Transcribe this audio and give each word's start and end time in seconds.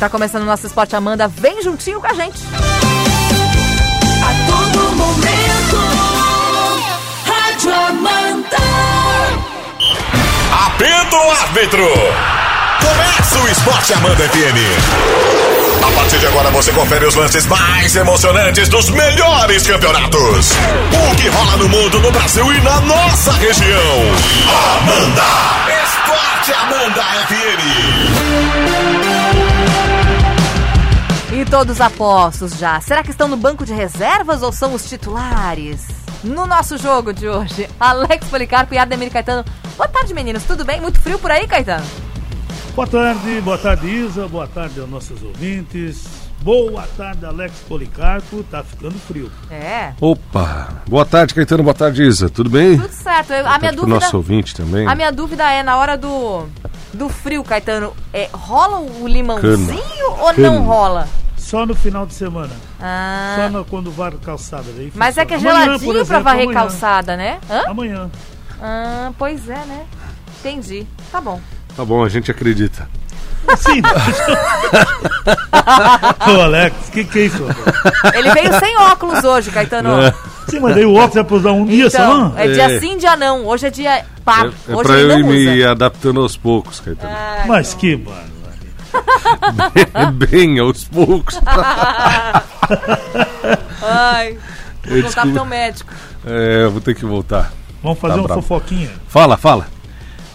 tá 0.00 0.08
começando 0.08 0.44
o 0.44 0.46
nosso 0.46 0.66
Esporte 0.66 0.96
Amanda. 0.96 1.28
Vem 1.28 1.62
juntinho 1.62 2.00
com 2.00 2.06
a 2.06 2.14
gente. 2.14 2.40
A 4.22 4.32
todo 4.50 4.96
momento, 4.96 5.76
Rádio 7.26 7.74
Amanda. 7.74 8.56
Apita 10.66 11.16
o 11.16 11.30
árbitro! 11.42 11.86
Começa 12.80 13.38
o 13.40 13.48
Esporte 13.48 13.92
Amanda 13.92 14.26
FM. 14.26 15.84
A 15.86 15.90
partir 15.92 16.18
de 16.18 16.26
agora 16.28 16.50
você 16.50 16.72
confere 16.72 17.04
os 17.04 17.14
lances 17.14 17.44
mais 17.44 17.94
emocionantes 17.94 18.70
dos 18.70 18.88
melhores 18.88 19.66
campeonatos. 19.66 20.52
O 21.12 21.16
que 21.16 21.28
rola 21.28 21.58
no 21.58 21.68
mundo, 21.68 22.00
no 22.00 22.10
Brasil 22.10 22.50
e 22.50 22.60
na 22.62 22.80
nossa 22.80 23.32
região. 23.32 24.00
Amanda! 24.78 25.22
Esporte 25.84 26.52
Amanda 26.54 27.02
FM. 27.28 28.29
E 31.40 31.44
todos 31.46 31.80
apostos 31.80 32.52
já. 32.58 32.78
Será 32.82 33.02
que 33.02 33.10
estão 33.10 33.26
no 33.26 33.34
banco 33.34 33.64
de 33.64 33.72
reservas 33.72 34.42
ou 34.42 34.52
são 34.52 34.74
os 34.74 34.86
titulares? 34.86 35.86
No 36.22 36.46
nosso 36.46 36.76
jogo 36.76 37.14
de 37.14 37.26
hoje, 37.26 37.66
Alex 37.80 38.26
Policarpo 38.28 38.74
e 38.74 38.78
Ademir 38.78 39.10
Caetano. 39.10 39.42
Boa 39.74 39.88
tarde, 39.88 40.12
meninos. 40.12 40.44
Tudo 40.44 40.66
bem? 40.66 40.82
Muito 40.82 41.00
frio 41.00 41.18
por 41.18 41.30
aí, 41.30 41.46
Caetano? 41.46 41.82
Boa 42.74 42.86
tarde, 42.86 43.40
boa 43.40 43.56
tarde, 43.56 43.86
Isa. 43.88 44.28
Boa 44.28 44.46
tarde 44.46 44.80
aos 44.80 44.90
nossos 44.90 45.22
ouvintes. 45.22 46.04
Boa 46.42 46.86
tarde, 46.94 47.24
Alex 47.24 47.54
Policarpo. 47.66 48.42
Tá 48.50 48.62
ficando 48.62 48.98
frio. 48.98 49.32
É. 49.50 49.94
Opa! 49.98 50.68
Boa 50.86 51.06
tarde, 51.06 51.32
Caetano. 51.32 51.62
Boa 51.62 51.74
tarde, 51.74 52.02
Isa. 52.02 52.28
Tudo 52.28 52.50
bem? 52.50 52.78
Tudo 52.78 52.92
certo. 52.92 53.32
Eu- 53.32 53.46
a 53.48 53.58
minha 53.58 53.72
dúvida. 53.72 53.94
nosso 53.94 54.14
ouvinte 54.18 54.54
também. 54.54 54.86
A 54.86 54.94
minha 54.94 55.10
dúvida 55.10 55.50
é, 55.50 55.62
na 55.62 55.78
hora 55.78 55.96
do, 55.96 56.44
do 56.92 57.08
frio, 57.08 57.42
Caetano, 57.42 57.94
é, 58.12 58.28
rola 58.30 58.78
o 58.80 59.06
limãozinho 59.08 60.10
ou 60.18 60.34
Cana. 60.34 60.50
não 60.50 60.62
rola? 60.64 61.08
Só 61.50 61.66
no 61.66 61.74
final 61.74 62.06
de 62.06 62.14
semana. 62.14 62.52
Ah, 62.80 63.34
Só 63.36 63.48
no, 63.48 63.64
quando 63.64 63.90
var 63.90 64.12
calçada. 64.24 64.66
Daí 64.76 64.92
mas 64.94 65.18
é 65.18 65.24
que 65.24 65.34
é. 65.34 65.36
Amanhã, 65.36 65.64
geladinho 65.64 65.92
pra 65.92 66.00
exemplo, 66.02 66.22
varrer 66.22 66.42
amanhã. 66.44 66.60
calçada, 66.60 67.16
né? 67.16 67.38
Hã? 67.50 67.62
Amanhã. 67.70 68.08
Ah, 68.62 69.10
pois 69.18 69.48
é, 69.48 69.56
né? 69.66 69.82
Entendi. 70.38 70.86
Tá 71.10 71.20
bom. 71.20 71.40
Tá 71.76 71.84
bom, 71.84 72.04
a 72.04 72.08
gente 72.08 72.30
acredita. 72.30 72.88
Sim. 73.56 73.82
Ô, 76.36 76.40
Alex, 76.40 76.76
o 76.88 76.92
que, 76.92 77.04
que 77.04 77.18
é 77.18 77.22
isso? 77.24 77.44
Ele 78.14 78.30
veio 78.32 78.58
sem 78.60 78.76
óculos 78.78 79.24
hoje, 79.24 79.50
Caetano. 79.50 79.90
Sim, 80.48 80.60
mas 80.60 80.74
daí 80.76 80.84
o 80.84 80.94
óculos 80.94 81.16
é 81.16 81.22
pra 81.24 81.36
usar 81.36 81.50
um 81.52 81.64
dia 81.66 81.86
Então, 81.86 82.30
só? 82.30 82.38
é 82.38 82.46
dia 82.48 82.76
É. 82.76 82.80
sim, 82.80 82.96
dia 82.96 83.16
não. 83.16 83.44
Hoje 83.46 83.66
é 83.66 83.70
dia 83.70 84.04
par. 84.24 84.46
É, 84.46 84.72
é 84.72 84.76
hoje 84.76 84.82
pra 84.84 84.98
ele 85.00 85.12
eu 85.14 85.18
não 85.20 85.34
ir 85.34 85.56
me 85.56 85.64
adaptando 85.64 86.20
aos 86.20 86.36
poucos, 86.36 86.78
Caetano. 86.80 87.12
Ai, 87.12 87.48
Mas 87.48 87.74
que 87.74 87.96
barbaridade. 87.96 88.29
É 89.94 90.06
bem 90.10 90.58
aos 90.58 90.84
poucos. 90.84 91.38
Ai, 93.82 94.36
vou 94.86 94.96
Eu 94.96 95.02
contar 95.04 95.22
pro 95.22 95.32
teu 95.32 95.44
médico. 95.44 95.92
É, 96.26 96.66
vou 96.68 96.80
ter 96.80 96.94
que 96.94 97.04
voltar. 97.04 97.52
Vamos 97.82 97.98
fazer 97.98 98.14
Tá 98.14 98.20
uma 98.20 98.26
bravo. 98.28 98.42
fofoquinha. 98.42 98.90
Fala, 99.08 99.36
fala. 99.36 99.66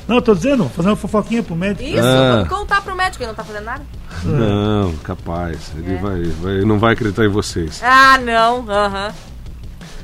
Não, 0.07 0.17
eu 0.17 0.21
tô 0.21 0.35
dizendo, 0.35 0.69
fazer 0.75 0.89
uma 0.89 0.95
fofoquinha 0.95 1.41
pro 1.43 1.55
médico. 1.55 1.83
Isso, 1.83 1.99
Ah. 1.99 2.35
vamos 2.43 2.49
contar 2.49 2.81
pro 2.81 2.95
médico, 2.95 3.23
ele 3.23 3.27
não 3.29 3.35
tá 3.35 3.43
fazendo 3.43 3.65
nada. 3.65 3.83
Não, 4.23 4.93
capaz. 5.03 5.71
Ele 5.77 5.97
vai, 5.97 6.23
vai, 6.23 6.61
não 6.65 6.77
vai 6.79 6.93
acreditar 6.93 7.25
em 7.25 7.29
vocês. 7.29 7.81
Ah, 7.83 8.17
não. 8.23 8.65
Aham. 8.69 9.11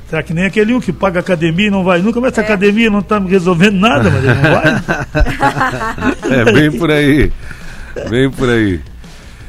Será 0.08 0.22
que 0.22 0.34
nem 0.34 0.44
aquele 0.44 0.74
um 0.74 0.80
que 0.80 0.92
paga 0.92 1.20
academia 1.20 1.68
e 1.68 1.70
não 1.70 1.84
vai 1.84 2.02
nunca? 2.02 2.20
Mas 2.20 2.32
essa 2.32 2.42
É. 2.42 2.44
academia 2.44 2.90
não 2.90 3.00
tá 3.00 3.18
me 3.18 3.30
resolvendo 3.30 3.76
nada, 3.80 4.10
mas 4.10 4.22
ele 4.24 4.34
não 4.34 4.42
vai. 4.42 4.82
É 6.40 6.52
bem 6.52 6.70
por 6.78 6.90
aí. 6.90 7.32
Bem 8.08 8.30
por 8.30 8.48
aí. 8.48 8.80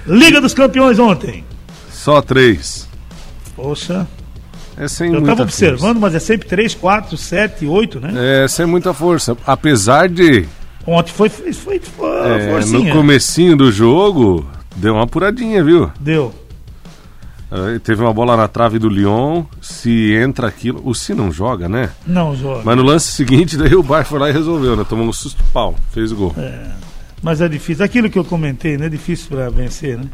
Liga 0.06 0.42
dos 0.42 0.54
Campeões 0.54 1.00
ontem. 1.00 1.44
Só 1.90 2.22
três. 2.22 2.88
Poxa, 3.56 4.08
É 4.76 4.88
sem 4.88 5.08
eu 5.08 5.14
muita 5.14 5.28
tava 5.28 5.44
observando, 5.44 5.80
força. 5.80 6.00
mas 6.00 6.16
é 6.16 6.20
sempre 6.20 6.48
3, 6.48 6.76
4, 6.76 7.16
7, 7.16 7.66
8, 7.66 8.00
né? 8.00 8.44
É 8.44 8.48
sem 8.48 8.66
muita 8.66 8.94
força. 8.94 9.38
Apesar 9.46 10.10
de 10.10 10.46
Ontem 10.86 11.14
foi, 11.14 11.30
foi, 11.30 11.54
foi, 11.54 11.80
foi 11.80 12.10
é, 12.28 12.66
no 12.66 12.90
comecinho 12.92 13.56
do 13.56 13.72
jogo 13.72 14.46
deu 14.76 14.96
uma 14.96 15.04
apuradinha, 15.04 15.64
viu? 15.64 15.90
Deu. 16.00 16.34
É, 17.50 17.78
teve 17.80 18.02
uma 18.02 18.12
bola 18.12 18.36
na 18.36 18.48
trave 18.48 18.80
do 18.80 18.90
Lyon. 18.90 19.44
Se 19.62 20.14
entra 20.14 20.48
aquilo. 20.48 20.82
O 20.84 20.96
Se 20.96 21.14
não 21.14 21.32
joga, 21.32 21.70
né? 21.70 21.92
Não, 22.06 22.36
joga. 22.36 22.64
Mas 22.66 22.76
no 22.76 22.84
lance 22.84 23.12
seguinte, 23.12 23.56
daí 23.58 23.76
o 23.76 23.84
Bar 23.84 24.06
foi 24.06 24.20
lá 24.20 24.30
e 24.30 24.34
resolveu, 24.34 24.76
né? 24.76 24.84
Tomou 24.88 25.06
um 25.06 25.14
susto 25.14 25.44
pau, 25.54 25.76
fez 25.92 26.12
o 26.12 26.16
gol. 26.16 26.36
Mas 27.24 27.42
é 27.42 27.48
difícil. 27.48 27.86
Aquilo 27.86 28.10
que 28.10 28.20
eu 28.20 28.26
comentei, 28.26 28.78
né? 28.78 28.88
É 28.88 28.90
difícil 28.90 29.30
pra 29.30 29.50
vencer, 29.50 29.98
né? 29.98 30.06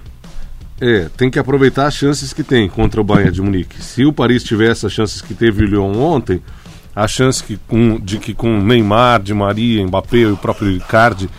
É, 0.80 1.10
tem 1.18 1.30
que 1.30 1.40
aproveitar 1.40 1.88
as 1.88 1.96
chances 1.96 2.32
que 2.32 2.44
tem 2.44 2.70
contra 2.70 3.02
o 3.02 3.04
Bayern 3.04 3.34
de 3.34 3.42
Munique. 3.42 3.84
Se 3.84 4.06
o 4.06 4.14
Paris 4.14 4.44
tiver 4.44 4.72
essas 4.72 4.94
chances 4.94 5.22
que 5.22 5.34
teve 5.34 5.64
o 5.64 5.68
Lyon 5.68 5.92
ontem, 6.00 6.42
a 6.96 7.06
chance 7.06 7.44
que 7.44 7.58
com, 7.68 8.00
de 8.00 8.18
que 8.18 8.34
com 8.34 8.62
Neymar, 8.62 9.22
Di 9.22 9.34
Maria, 9.34 9.86
Mbappé 9.86 10.18
e 10.18 10.26
o 10.28 10.38
próprio 10.38 10.72
Icardi 10.72 11.30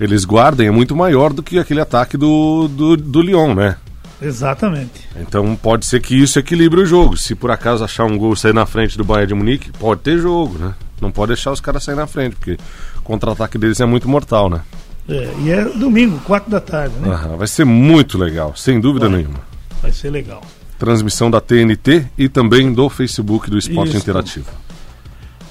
eles 0.00 0.24
guardem 0.24 0.66
é 0.66 0.70
muito 0.70 0.96
maior 0.96 1.32
do 1.32 1.42
que 1.42 1.58
aquele 1.58 1.80
ataque 1.80 2.16
do, 2.16 2.66
do, 2.68 2.96
do 2.96 3.22
Lyon, 3.22 3.54
né? 3.54 3.76
Exatamente. 4.20 5.08
Então 5.16 5.54
pode 5.56 5.86
ser 5.86 6.00
que 6.00 6.14
isso 6.14 6.38
equilibre 6.38 6.80
o 6.80 6.86
jogo. 6.86 7.16
Se 7.16 7.34
por 7.34 7.50
acaso 7.50 7.84
achar 7.84 8.04
um 8.04 8.18
gol 8.18 8.34
sair 8.34 8.52
na 8.52 8.66
frente 8.66 8.98
do 8.98 9.04
Bayern 9.04 9.28
de 9.28 9.34
Munique, 9.34 9.70
pode 9.72 10.00
ter 10.00 10.18
jogo, 10.18 10.58
né? 10.58 10.74
Não 11.00 11.10
pode 11.10 11.28
deixar 11.28 11.52
os 11.52 11.60
caras 11.60 11.84
sair 11.84 11.96
na 11.96 12.06
frente, 12.06 12.36
porque 12.36 12.56
o 12.96 13.02
contra-ataque 13.02 13.58
deles 13.58 13.80
é 13.80 13.86
muito 13.86 14.08
mortal, 14.08 14.50
né? 14.50 14.60
É, 15.08 15.30
e 15.40 15.50
é 15.50 15.64
domingo, 15.64 16.20
4 16.24 16.50
da 16.50 16.60
tarde, 16.60 16.94
né? 17.00 17.08
Aham, 17.08 17.36
vai 17.36 17.46
ser 17.46 17.64
muito 17.64 18.16
legal, 18.16 18.54
sem 18.56 18.80
dúvida 18.80 19.08
Vai. 19.08 19.18
nenhuma. 19.18 19.40
Vai 19.80 19.92
ser 19.92 20.10
legal. 20.10 20.42
Transmissão 20.78 21.30
da 21.30 21.40
TNT 21.40 22.06
e 22.16 22.28
também 22.28 22.72
do 22.72 22.88
Facebook 22.88 23.50
do 23.50 23.58
Esporte 23.58 23.90
Isso. 23.90 23.98
Interativo. 23.98 24.46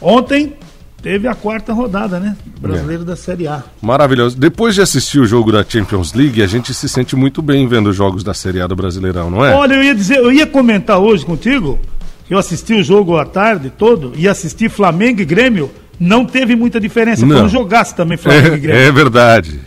Ontem 0.01 0.53
teve 1.01 1.27
a 1.27 1.35
quarta 1.35 1.73
rodada, 1.73 2.19
né? 2.19 2.35
Brasileiro 2.59 3.03
da 3.03 3.15
Série 3.15 3.47
A. 3.47 3.63
Maravilhoso. 3.81 4.37
Depois 4.37 4.75
de 4.75 4.81
assistir 4.81 5.19
o 5.19 5.25
jogo 5.25 5.51
da 5.51 5.63
Champions 5.67 6.13
League, 6.13 6.41
a 6.41 6.47
gente 6.47 6.73
se 6.73 6.87
sente 6.87 7.15
muito 7.15 7.41
bem 7.41 7.67
vendo 7.67 7.89
os 7.89 7.95
jogos 7.95 8.23
da 8.23 8.33
Série 8.33 8.61
A 8.61 8.67
do 8.67 8.75
Brasileirão, 8.75 9.29
não 9.29 9.45
é? 9.45 9.53
Olha, 9.53 9.75
eu 9.75 9.83
ia 9.83 9.95
dizer, 9.95 10.17
eu 10.17 10.31
ia 10.31 10.47
comentar 10.47 10.99
hoje 10.99 11.25
contigo 11.25 11.79
que 12.25 12.33
eu 12.33 12.37
assisti 12.37 12.73
o 12.73 12.83
jogo 12.83 13.17
à 13.17 13.25
tarde 13.25 13.69
todo 13.69 14.13
e 14.15 14.27
assisti 14.27 14.69
Flamengo 14.69 15.21
e 15.21 15.25
Grêmio. 15.25 15.69
Não 16.01 16.25
teve 16.25 16.55
muita 16.55 16.79
diferença. 16.79 17.25
Não. 17.25 17.35
Quando 17.41 17.49
jogasse 17.49 17.93
também 17.95 18.17
Flamengo 18.17 18.55
e 18.55 18.59
Grêmio. 18.59 18.81
É, 18.81 18.87
é 18.87 18.91
verdade. 18.91 19.59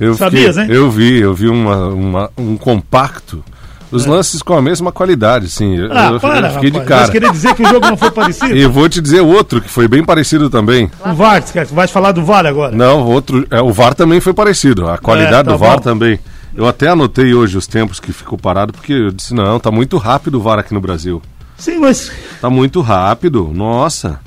Eu 0.00 0.14
Sabias, 0.14 0.56
fiquei- 0.56 0.68
né? 0.68 0.76
Eu 0.76 0.90
vi, 0.90 1.20
eu 1.20 1.32
vi 1.32 1.48
uma, 1.48 1.86
uma- 1.88 2.30
um 2.36 2.56
compacto. 2.56 3.44
Os 3.92 4.06
lances 4.06 4.40
com 4.40 4.54
a 4.56 4.62
mesma 4.62 4.92
qualidade, 4.92 5.48
sim. 5.48 5.76
Eu, 5.76 5.88
Ah, 5.92 6.10
eu 6.12 6.20
para, 6.20 6.50
fiquei 6.50 6.70
de 6.70 6.78
rapaz. 6.78 6.88
cara. 6.88 7.00
Mas 7.02 7.10
querer 7.10 7.30
dizer 7.32 7.54
que 7.54 7.62
o 7.62 7.68
jogo 7.68 7.86
não 7.88 7.96
foi 7.96 8.10
parecido? 8.12 8.56
E 8.56 8.64
vou 8.66 8.88
te 8.88 9.00
dizer 9.00 9.20
outro 9.20 9.60
que 9.60 9.68
foi 9.68 9.88
bem 9.88 10.04
parecido 10.04 10.48
também. 10.48 10.88
O 11.04 11.12
VAR, 11.14 11.38
esquece. 11.42 11.74
vai 11.74 11.86
falar 11.88 12.12
do 12.12 12.24
VAR 12.24 12.46
agora. 12.46 12.74
Não, 12.74 13.04
outro. 13.04 13.44
É, 13.50 13.60
o 13.60 13.72
VAR 13.72 13.94
também 13.94 14.20
foi 14.20 14.32
parecido. 14.32 14.88
A 14.88 14.96
qualidade 14.98 15.34
É, 15.40 15.42
tá 15.44 15.52
do 15.52 15.58
VAR 15.58 15.76
bom. 15.76 15.82
também. 15.82 16.18
Eu 16.54 16.66
até 16.68 16.88
anotei 16.88 17.34
hoje 17.34 17.56
os 17.58 17.66
tempos 17.66 17.98
que 18.00 18.12
ficou 18.12 18.38
parado, 18.38 18.72
porque 18.72 18.92
eu 18.92 19.10
disse, 19.10 19.34
não, 19.34 19.58
tá 19.60 19.70
muito 19.72 19.96
rápido 19.98 20.36
o 20.36 20.40
VAR 20.40 20.58
aqui 20.60 20.72
no 20.72 20.80
Brasil. 20.80 21.20
Sim, 21.56 21.78
mas 21.78 22.10
Tá 22.40 22.48
muito 22.48 22.80
rápido, 22.80 23.50
nossa. 23.52 24.20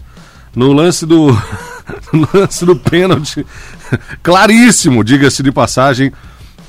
No 0.56 0.72
lance 0.72 1.06
do. 1.06 1.28
no 2.14 2.28
lance 2.34 2.66
do 2.66 2.76
pênalti. 2.76 3.46
Claríssimo, 4.22 5.04
diga-se 5.04 5.42
de 5.44 5.52
passagem, 5.52 6.12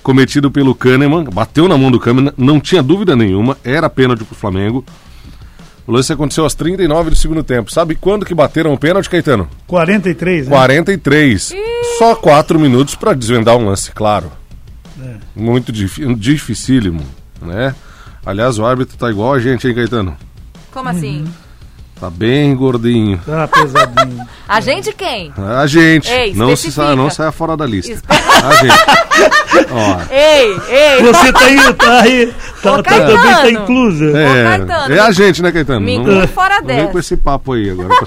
cometido 0.03 0.51
pelo 0.51 0.75
Kahneman. 0.75 1.25
Bateu 1.25 1.69
na 1.69 1.77
mão 1.77 1.91
do 1.91 2.01
Kahneman, 2.01 2.33
não 2.37 2.59
tinha 2.61 2.83
dúvida 2.83 3.15
nenhuma, 3.15 3.57
era 3.65 3.89
pênalti 3.91 4.25
pro 4.25 4.35
Flamengo. 4.35 4.85
O 5.87 5.93
lance 5.93 6.11
aconteceu 6.13 6.45
aos 6.45 6.55
39 6.55 7.11
do 7.11 7.17
segundo 7.17 7.45
tempo. 7.45 7.71
Sabe 7.71 7.95
quando 7.95 8.25
que 8.25 8.35
bateram 8.35 8.73
o 8.73 8.79
pênalti, 8.79 9.11
Caetano? 9.11 9.47
43, 9.67 10.49
né? 10.49 10.57
43. 10.57 11.53
Só 11.99 12.15
4 12.17 12.59
minutos 12.59 12.95
para 12.95 13.13
desvendar 13.13 13.55
um 13.57 13.67
lance, 13.67 13.93
claro. 13.93 14.33
É. 14.99 15.17
Muito 15.37 15.71
difí- 15.71 16.15
dificílimo, 16.15 17.03
né? 17.43 17.75
Aliás, 18.25 18.59
o 18.59 18.65
árbitro 18.65 18.97
tá 18.97 19.11
igual 19.11 19.35
a 19.35 19.39
gente, 19.39 19.69
hein, 19.69 19.75
Caetano? 19.75 20.17
Como 20.73 20.89
assim? 20.89 21.21
Uhum. 21.25 21.29
Tá 22.01 22.11
bem 22.11 22.55
gordinho. 22.57 23.19
Tá 23.25 23.47
pesadinho. 23.49 24.27
A 24.47 24.61
gente 24.61 24.93
quem? 24.93 25.33
A 25.37 25.67
gente. 25.67 26.11
Ei, 26.11 26.35
não, 26.35 26.55
se 26.55 26.71
sa 26.71 26.95
não 26.95 27.09
saia 27.09 27.33
fora 27.33 27.57
da 27.57 27.65
lista. 27.65 27.93
Espe- 27.93 28.07
A 28.13 28.55
gente. 28.57 28.75
Ó, 29.73 29.97
Ei, 30.13 30.61
ei. 30.69 31.03
Você 31.03 31.33
tá 31.33 31.45
aí, 31.45 31.75
tá 31.75 32.01
aí, 32.01 32.35
tá, 32.63 32.73
Ô, 32.75 32.83
tá- 32.83 32.91
também 33.01 33.17
tá 33.35 33.51
inclusa. 33.51 34.05
é, 34.19 34.45
Caetano, 34.59 34.95
é 34.95 34.99
a 34.99 35.11
gente, 35.13 35.41
né, 35.43 35.51
Caetano? 35.53 35.81
Me 35.81 35.97
não, 35.97 36.03
inclui 36.03 36.27
fora 36.27 36.59
não 36.61 36.67
vem 36.67 36.77
dessa. 36.77 36.89
com 36.91 36.99
esse 36.99 37.17
papo 37.17 37.53
aí 37.55 37.71
agora. 37.71 37.89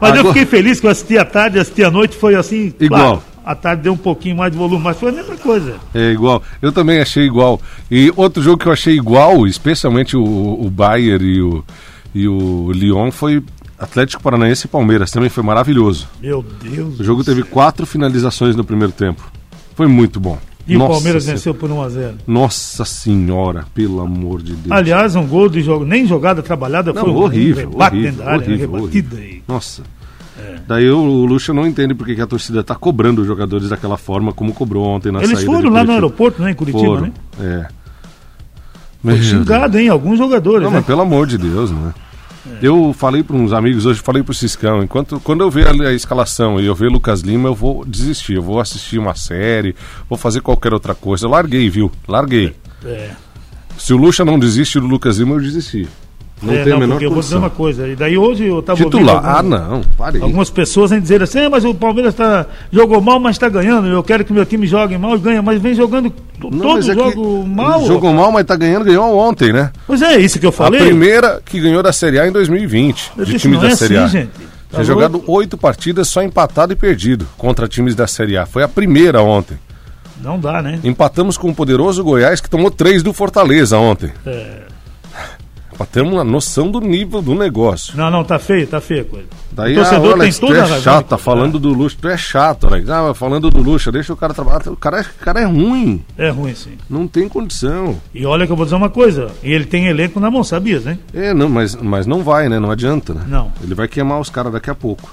Mas 0.00 0.14
eu 0.14 0.20
Agora- 0.20 0.28
fiquei 0.28 0.46
feliz 0.46 0.80
que 0.80 0.86
eu 0.86 0.90
assisti 0.90 1.18
à 1.18 1.24
tarde, 1.24 1.58
assisti 1.58 1.84
à 1.84 1.90
noite, 1.90 2.16
foi 2.16 2.34
assim. 2.34 2.72
Igual. 2.80 3.22
À 3.44 3.54
tarde 3.54 3.82
deu 3.82 3.92
um 3.92 3.96
pouquinho 3.96 4.36
mais 4.36 4.50
de 4.50 4.58
volume, 4.58 4.82
mas 4.82 4.98
foi 4.98 5.10
a 5.10 5.12
mesma 5.12 5.36
coisa. 5.36 5.76
É 5.94 6.10
igual. 6.10 6.42
Eu 6.62 6.72
também 6.72 7.00
achei 7.00 7.24
igual. 7.24 7.60
E 7.90 8.12
outro 8.16 8.42
jogo 8.42 8.58
que 8.58 8.66
eu 8.66 8.72
achei 8.72 8.94
igual, 8.96 9.46
especialmente 9.46 10.16
o, 10.16 10.22
o 10.24 10.70
Bayern 10.70 11.24
e 11.24 11.40
o, 11.42 11.64
e 12.14 12.28
o 12.28 12.72
Lyon, 12.72 13.10
foi 13.10 13.42
Atlético 13.78 14.22
Paranaense 14.22 14.66
e 14.66 14.68
Palmeiras. 14.68 15.10
Também 15.10 15.28
foi 15.28 15.42
maravilhoso. 15.42 16.08
Meu 16.22 16.42
Deus. 16.62 16.98
O 16.98 17.04
jogo 17.04 17.22
teve 17.22 17.42
céu. 17.42 17.50
quatro 17.50 17.84
finalizações 17.86 18.56
no 18.56 18.64
primeiro 18.64 18.92
tempo. 18.92 19.30
Foi 19.74 19.86
muito 19.86 20.18
bom. 20.18 20.38
E 20.66 20.78
Nossa 20.78 20.92
o 20.92 20.94
Palmeiras 20.94 21.24
Senhora. 21.24 21.36
venceu 21.38 21.54
por 21.54 21.68
1x0. 21.68 22.14
Nossa 22.26 22.84
senhora, 22.86 23.66
pelo 23.74 24.00
amor 24.00 24.40
de 24.40 24.54
Deus. 24.54 24.72
Aliás, 24.72 25.14
um 25.14 25.26
gol 25.26 25.48
de 25.50 25.60
jogo, 25.60 25.84
nem 25.84 26.06
jogada 26.06 26.42
trabalhada 26.42 26.90
Não, 26.90 27.02
foi 27.02 27.10
um 27.10 27.16
horrível, 27.16 27.68
rebate 27.68 27.96
horrível, 27.96 28.10
dentro 28.12 28.24
da 28.24 28.30
área, 28.30 28.46
horrível, 28.46 28.70
rebatida 28.72 29.16
horrível. 29.16 29.34
aí. 29.34 29.42
Nossa. 29.46 29.82
Daí 30.66 30.90
o, 30.90 30.98
o 30.98 31.26
Lucha 31.26 31.52
não 31.52 31.66
entende 31.66 31.94
porque 31.94 32.14
que 32.14 32.20
a 32.20 32.26
torcida 32.26 32.62
tá 32.62 32.74
cobrando 32.74 33.20
os 33.20 33.26
jogadores 33.26 33.68
daquela 33.68 33.96
forma 33.96 34.32
como 34.32 34.52
cobrou 34.52 34.84
ontem 34.84 35.12
na 35.12 35.22
Eles 35.22 35.42
foram 35.44 35.70
lá 35.70 35.84
no 35.84 35.92
aeroporto, 35.92 36.42
né, 36.42 36.50
em 36.50 36.54
Curitiba, 36.54 36.84
Foram, 36.84 37.02
né? 37.02 37.12
é. 37.40 37.66
Foi 39.02 39.22
xingado, 39.22 39.78
hein? 39.78 39.88
Alguns 39.90 40.18
jogadores, 40.18 40.62
Não, 40.62 40.70
né? 40.70 40.76
mas 40.78 40.86
pelo 40.86 41.02
amor 41.02 41.26
de 41.26 41.36
Deus, 41.36 41.70
né? 41.70 41.92
Eu 42.60 42.92
falei 42.92 43.22
para 43.22 43.36
uns 43.36 43.52
amigos 43.52 43.86
hoje, 43.86 44.00
falei 44.00 44.22
pro 44.22 44.34
Ciscão, 44.34 44.82
enquanto 44.82 45.18
quando 45.20 45.42
eu 45.42 45.50
ver 45.50 45.66
a, 45.66 45.88
a 45.88 45.92
escalação 45.92 46.60
e 46.60 46.66
eu 46.66 46.74
ver 46.74 46.88
Lucas 46.90 47.20
Lima, 47.20 47.48
eu 47.48 47.54
vou 47.54 47.84
desistir, 47.84 48.34
eu 48.34 48.42
vou 48.42 48.60
assistir 48.60 48.98
uma 48.98 49.14
série, 49.14 49.74
vou 50.08 50.18
fazer 50.18 50.40
qualquer 50.40 50.72
outra 50.72 50.94
coisa. 50.94 51.26
Eu 51.26 51.30
larguei, 51.30 51.68
viu? 51.70 51.90
Larguei. 52.06 52.54
É. 52.84 53.10
Se 53.78 53.92
o 53.92 53.96
Lucha 53.96 54.24
não 54.24 54.38
desiste 54.38 54.78
do 54.78 54.86
Lucas 54.86 55.18
Lima, 55.18 55.34
eu 55.34 55.40
desisti. 55.40 55.88
Não 56.42 56.52
É, 56.52 56.62
tem 56.64 56.72
a 56.72 56.74
não, 56.74 56.80
menor 56.80 56.94
porque 56.94 57.06
eu 57.06 57.10
vou 57.10 57.20
dizer 57.20 57.36
uma 57.36 57.48
coisa. 57.48 57.88
E 57.88 57.96
daí 57.96 58.18
hoje 58.18 58.44
eu 58.44 58.60
tava 58.60 58.82
Titular? 58.82 59.16
ouvindo 59.16 59.28
Ah, 59.36 59.42
não, 59.42 59.80
parei. 59.96 60.20
Algumas 60.20 60.50
pessoas 60.50 60.90
vêm 60.90 61.00
dizer 61.00 61.22
assim, 61.22 61.38
"Ah, 61.40 61.48
mas 61.50 61.64
o 61.64 61.72
Palmeiras 61.74 62.12
tá, 62.14 62.46
jogou 62.72 63.00
mal, 63.00 63.18
mas 63.18 63.36
está 63.36 63.48
ganhando. 63.48 63.86
Eu 63.88 64.02
quero 64.02 64.24
que 64.24 64.32
meu 64.32 64.44
time 64.44 64.66
jogue 64.66 64.98
mal 64.98 65.14
e 65.16 65.18
ganhe, 65.20 65.40
mas 65.40 65.60
vem 65.62 65.74
jogando 65.74 66.12
Não, 66.42 66.50
todo 66.50 66.74
mas 66.74 66.88
é 66.88 66.94
jogo 66.94 67.46
mal. 67.46 67.86
Jogou 67.86 68.12
mal, 68.12 68.30
mas 68.32 68.44
tá 68.44 68.56
ganhando, 68.56 68.84
ganhou 68.84 69.16
ontem, 69.16 69.52
né? 69.52 69.70
Pois 69.86 70.02
é, 70.02 70.18
isso 70.18 70.38
que 70.38 70.44
eu 70.46 70.52
falei. 70.52 70.80
A 70.80 70.84
primeira 70.84 71.40
que 71.44 71.58
ganhou 71.60 71.82
da 71.82 71.92
Série 71.92 72.18
A 72.18 72.26
em 72.28 72.32
2020, 72.32 73.12
Eu 73.16 73.24
de 73.24 73.32
disse, 73.32 73.42
time 73.48 73.56
da 73.56 73.68
é 73.68 73.76
Série 73.76 73.96
assim, 73.96 74.04
A. 74.18 74.20
gente. 74.20 74.30
Tá 74.70 74.78
Tinha 74.78 74.84
jogado 74.84 75.22
oito 75.28 75.56
partidas, 75.56 76.08
só 76.08 76.20
empatado 76.20 76.72
e 76.72 76.76
perdido 76.76 77.26
contra 77.38 77.68
times 77.68 77.94
da 77.94 78.08
Série 78.08 78.36
A. 78.36 78.44
Foi 78.44 78.62
a 78.64 78.68
primeira 78.68 79.22
ontem. 79.22 79.56
Não 80.20 80.38
dá, 80.38 80.60
né? 80.60 80.80
Empatamos 80.82 81.38
com 81.38 81.48
o 81.50 81.54
poderoso 81.54 82.02
Goiás, 82.02 82.40
que 82.40 82.50
tomou 82.50 82.70
três 82.72 83.02
do 83.02 83.12
Fortaleza 83.12 83.78
ontem. 83.78 84.10
É. 84.26 84.64
Pra 85.76 85.84
ter 85.84 86.02
uma 86.02 86.22
noção 86.22 86.70
do 86.70 86.80
nível 86.80 87.20
do 87.20 87.34
negócio. 87.34 87.96
Não, 87.96 88.08
não, 88.08 88.22
tá 88.22 88.38
feio, 88.38 88.64
tá 88.66 88.80
feia 88.80 89.02
a 89.02 89.04
coisa. 89.04 89.26
Daí, 89.50 89.72
o 89.72 89.76
torcedor 89.76 90.14
ah, 90.14 90.18
tem 90.20 90.32
toda 90.32 90.54
é 90.54 90.60
a 90.60 90.62
razão. 90.62 90.80
chato, 90.80 90.96
tá 90.96 91.16
cobrar. 91.16 91.18
falando 91.18 91.58
do 91.58 91.68
luxo. 91.72 91.96
Tu 92.00 92.08
é 92.08 92.16
chato, 92.16 92.66
Alex. 92.68 92.88
Ah, 92.88 93.12
falando 93.12 93.50
do 93.50 93.60
luxo, 93.60 93.90
deixa 93.90 94.12
o 94.12 94.16
cara 94.16 94.32
trabalhar. 94.32 94.68
O 94.68 94.76
cara, 94.76 94.98
é- 94.98 95.02
o 95.02 95.24
cara 95.24 95.40
é 95.40 95.44
ruim. 95.44 96.04
É 96.16 96.30
ruim, 96.30 96.54
sim. 96.54 96.72
Não 96.88 97.08
tem 97.08 97.28
condição. 97.28 98.00
E 98.14 98.24
olha 98.24 98.46
que 98.46 98.52
eu 98.52 98.56
vou 98.56 98.64
dizer 98.64 98.76
uma 98.76 98.88
coisa. 98.90 99.32
Ele 99.42 99.64
tem 99.64 99.86
elenco 99.86 100.20
na 100.20 100.30
mão, 100.30 100.44
sabias, 100.44 100.84
né? 100.84 100.96
É, 101.12 101.34
não, 101.34 101.48
mas, 101.48 101.74
mas 101.74 102.06
não 102.06 102.22
vai, 102.22 102.48
né? 102.48 102.60
Não 102.60 102.70
adianta, 102.70 103.12
né? 103.12 103.24
Não. 103.26 103.52
Ele 103.62 103.74
vai 103.74 103.88
queimar 103.88 104.20
os 104.20 104.30
caras 104.30 104.52
daqui 104.52 104.70
a 104.70 104.74
pouco. 104.74 105.12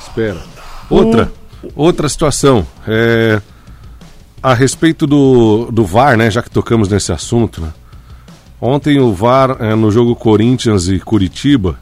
Espera. 0.00 0.38
Outra, 0.90 1.30
outra 1.76 2.08
situação. 2.08 2.66
É, 2.86 3.40
a 4.42 4.54
respeito 4.54 5.06
do, 5.06 5.70
do 5.70 5.84
VAR, 5.84 6.16
né? 6.16 6.30
Já 6.30 6.42
que 6.42 6.50
tocamos 6.50 6.88
nesse 6.88 7.12
assunto, 7.12 7.60
né? 7.60 7.68
Ontem 8.60 8.98
o 8.98 9.12
VAR, 9.12 9.56
é, 9.60 9.74
no 9.74 9.90
jogo 9.90 10.16
Corinthians 10.16 10.88
e 10.88 10.98
Curitiba, 10.98 11.78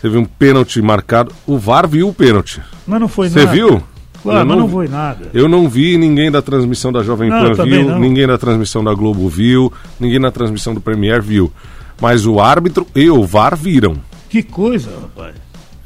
teve 0.00 0.16
um 0.16 0.24
pênalti 0.24 0.80
marcado. 0.80 1.32
O 1.46 1.58
VAR 1.58 1.88
viu 1.88 2.08
o 2.08 2.14
pênalti. 2.14 2.60
Mas 2.86 3.00
não 3.00 3.08
foi 3.08 3.28
Você 3.28 3.40
nada. 3.40 3.50
viu? 3.52 3.82
Claro, 4.22 4.40
Eu 4.40 4.46
mas 4.46 4.58
não 4.58 4.68
foi 4.68 4.86
nada. 4.88 5.30
Eu 5.32 5.48
não 5.48 5.68
vi, 5.68 5.96
ninguém 5.96 6.30
da 6.30 6.42
transmissão 6.42 6.92
da 6.92 7.02
Jovem 7.02 7.30
Não, 7.30 7.40
Pan 7.40 7.48
eu 7.48 7.56
também 7.56 7.78
viu, 7.80 7.88
não. 7.90 7.98
ninguém 7.98 8.26
da 8.26 8.36
transmissão 8.38 8.84
da 8.84 8.92
Globo 8.94 9.28
viu, 9.28 9.72
ninguém 9.98 10.18
na 10.18 10.30
transmissão 10.30 10.74
do 10.74 10.80
Premier 10.80 11.22
viu. 11.22 11.50
Mas 12.00 12.24
o 12.26 12.38
árbitro 12.38 12.86
e 12.94 13.08
o 13.10 13.24
VAR 13.24 13.56
viram. 13.56 13.96
Que 14.28 14.42
coisa, 14.42 14.90
rapaz. 15.02 15.34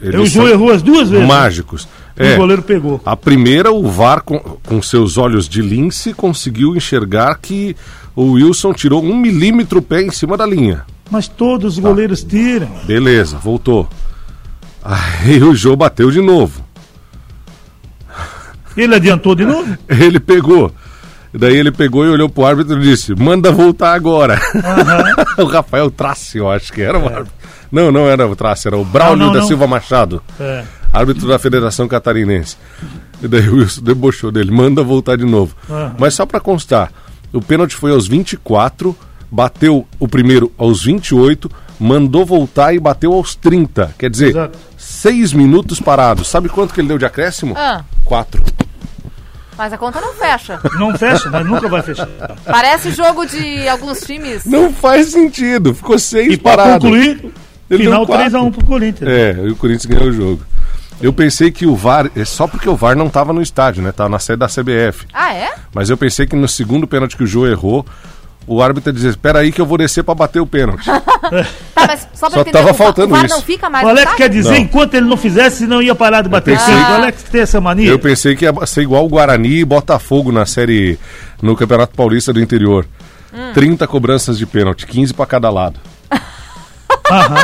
Eles 0.01 0.33
são 0.33 0.47
errou 0.49 0.71
as 0.71 0.83
duas 0.83 1.09
vezes. 1.09 1.27
né? 1.27 1.33
mágicos. 1.35 1.89
E 2.19 2.23
É, 2.27 2.35
o 2.35 2.39
goleiro 2.39 2.63
pegou. 2.63 3.01
a 3.07 3.17
primeira, 3.17 3.73
o 3.73 3.89
VAR, 3.89 4.23
com, 4.23 4.39
com 4.39 4.83
seus 4.83 5.17
olhos 5.17 5.49
de 5.49 5.63
lince, 5.63 6.13
conseguiu 6.13 6.77
enxergar 6.77 7.39
que 7.41 7.75
o 8.17 8.33
Wilson 8.33 8.73
tirou 8.73 9.03
um 9.03 9.17
milímetro 9.17 9.79
o 9.79 9.83
pé 9.83 10.03
em 10.03 10.11
cima 10.11 10.37
da 10.37 10.47
linha. 10.47 10.85
Mas 11.11 11.29
todos 11.29 11.77
os 11.77 11.83
Tá. 11.83 11.89
goleiros 11.89 12.23
tiram. 12.25 12.69
Beleza, 12.87 13.37
voltou. 13.39 13.89
Aí 14.83 15.43
o 15.43 15.55
Jô 15.55 15.75
bateu 15.77 16.11
de 16.11 16.21
novo. 16.21 16.63
Ele 18.77 18.95
adiantou 18.95 19.35
de 19.35 19.45
novo? 19.45 19.77
Ele 19.89 20.19
pegou. 20.21 20.73
Daí 21.37 21.57
ele 21.57 21.73
pegou 21.73 22.05
e 22.07 22.09
olhou 22.09 22.29
pro 22.29 22.45
árbitro 22.45 22.79
e 22.81 22.83
disse: 22.83 23.13
manda 23.15 23.51
voltar 23.51 23.93
agora. 23.95 24.41
o 25.37 25.45
Rafael 25.47 25.91
Trace, 25.91 26.39
eu 26.39 26.49
acho 26.49 26.73
que 26.73 26.81
era 26.81 26.97
o 26.97 27.07
árbitro. 27.09 27.33
Não, 27.73 27.91
não 27.91 28.07
era 28.07 28.25
o 28.29 28.37
Trace, 28.37 28.69
era 28.69 28.77
o 28.79 28.85
Braulio 28.85 29.19
Não, 29.19 29.27
não, 29.27 29.33
da 29.35 29.41
não. 29.41 29.47
Silva 29.49 29.67
Machado, 29.67 30.23
É. 30.39 30.63
árbitro 30.93 31.27
da 31.27 31.37
Federação 31.37 31.89
Catarinense. 31.89 32.57
E 33.21 33.27
daí 33.27 33.49
o 33.49 33.57
Wilson 33.57 33.83
debochou 33.83 34.31
dele: 34.31 34.53
manda 34.53 34.81
voltar 34.85 35.17
de 35.17 35.25
novo. 35.25 35.57
Aham. 35.69 35.97
Mas 35.99 36.15
só 36.15 36.25
pra 36.25 36.39
constar: 36.39 36.93
o 37.35 37.43
pênalti 37.43 37.75
foi 37.75 37.91
aos 37.93 38.07
24, 38.09 38.97
bateu 39.31 39.87
o 39.99 40.07
primeiro 40.09 40.53
aos 40.57 40.83
28, 40.85 41.51
mandou 41.79 42.25
voltar 42.25 42.75
e 42.75 42.79
bateu 42.81 43.13
aos 43.13 43.35
30. 43.35 43.95
Quer 43.99 44.09
dizer, 44.11 44.29
Exato. 44.31 44.59
seis 44.77 45.33
minutos 45.33 45.81
parados. 45.81 46.29
Sabe 46.29 46.49
quanto 46.49 46.73
que 46.73 46.81
ele 46.81 46.89
deu 46.89 46.99
de 46.99 47.05
acréscimo? 47.05 47.55
Ah, 47.57 47.85
Quatro. 48.05 48.43
mas 49.57 49.73
a 49.73 49.79
conta 49.79 50.01
não 50.01 50.13
fecha. 50.15 50.61
Não 50.79 50.97
fecha, 50.97 51.31
mas 51.31 51.45
nunca 51.47 51.69
vai 51.69 51.83
fechar. 51.83 52.09
Parece 52.45 52.91
jogo 52.93 53.25
de 53.27 53.69
alguns 53.69 54.01
times. 54.01 54.45
Não 54.45 54.73
faz 54.73 55.09
sentido. 55.09 55.75
Ficou 55.75 55.99
seis 55.99 56.33
E 56.35 56.37
para 56.37 56.57
parados. 56.57 56.83
concluir, 56.89 57.33
Ele 57.71 57.85
final 57.85 58.05
deu 58.05 58.15
quatro. 58.17 58.39
3x1 58.39 58.53
pro 58.53 58.65
Corinthians. 58.67 59.11
É, 59.11 59.33
e 59.47 59.51
o 59.51 59.57
Corinthians 59.57 59.87
ganhou 59.87 60.09
o 60.09 60.13
jogo. 60.13 60.43
Eu 61.01 61.13
pensei 61.13 61.51
que 61.51 61.67
o 61.67 61.75
VAR, 61.75 62.11
é 62.17 62.25
só 62.25 62.47
porque 62.47 62.69
o 62.69 62.77
VAR 62.77 62.97
não 62.97 63.07
estava 63.09 63.33
no 63.33 63.43
estádio, 63.43 63.83
né? 63.83 63.93
Tava 63.93 64.09
na 64.09 64.19
sede 64.19 64.39
da 64.39 64.47
CBF. 64.49 65.07
Ah, 65.13 65.35
é? 65.35 65.53
Mas 65.75 65.91
eu 65.91 65.97
pensei 65.97 66.27
que 66.27 66.37
no 66.37 66.49
segundo 66.49 66.87
pênalti 66.87 67.17
que 67.17 67.25
o 67.25 67.27
Jô 67.27 67.47
errou, 67.47 67.85
o 68.47 68.63
árbitro 68.63 68.91
ia 68.91 68.95
dizer: 68.95 69.09
Espera 69.11 69.41
aí 69.41 69.51
que 69.53 69.61
eu 69.61 69.67
vou 69.67 69.77
descer 69.77 70.03
para 70.05 70.15
bater 70.15 70.41
o 70.41 70.47
pênalti. 70.47 70.87
Tá, 71.75 71.87
mas 71.89 72.07
só 72.15 72.27
pra 72.29 72.37
Só 72.37 72.41
entender, 72.43 72.53
tava 72.53 72.65
o 72.65 72.67
VAR- 72.69 72.75
faltando 72.77 73.09
o 73.09 73.17
VAR 73.17 73.25
isso. 73.27 73.35
não 73.35 73.43
fica 73.43 73.69
mais 73.69 73.85
O 73.85 73.89
Alex 73.89 74.15
quer 74.15 74.29
dizer, 74.29 74.51
Não. 74.51 74.57
enquanto 74.59 74.95
ele 74.95 75.07
não 75.07 75.17
fizesse, 75.17 75.67
não 75.67 75.83
ia 75.83 75.95
parar 75.95 76.23
de 76.23 76.29
bater 76.29 76.53
pensei- 76.57 76.73
pênalti. 76.75 76.91
O 76.91 76.95
Alex 76.95 77.23
tem 77.25 77.41
essa 77.41 77.61
mania. 77.61 77.89
eu 77.91 77.99
pensei 77.99 78.37
que 78.37 78.45
ia 78.45 78.53
ser 78.67 78.83
igual 78.83 79.05
o 79.05 79.09
Guarani 79.09 79.59
e 79.61 79.65
Botafogo 79.65 80.31
na 80.31 80.47
série 80.47 80.99
no 81.43 81.57
Campeonato 81.57 81.95
Paulista 81.97 82.33
do 82.33 82.41
Interior. 82.41 82.87
Hum. 83.33 83.53
30 83.55 83.87
cobranças 83.89 84.39
de 84.39 84.47
pênalti, 84.47 84.87
15 84.87 85.13
para 85.13 85.27
cada 85.27 85.51
lado. 85.51 85.81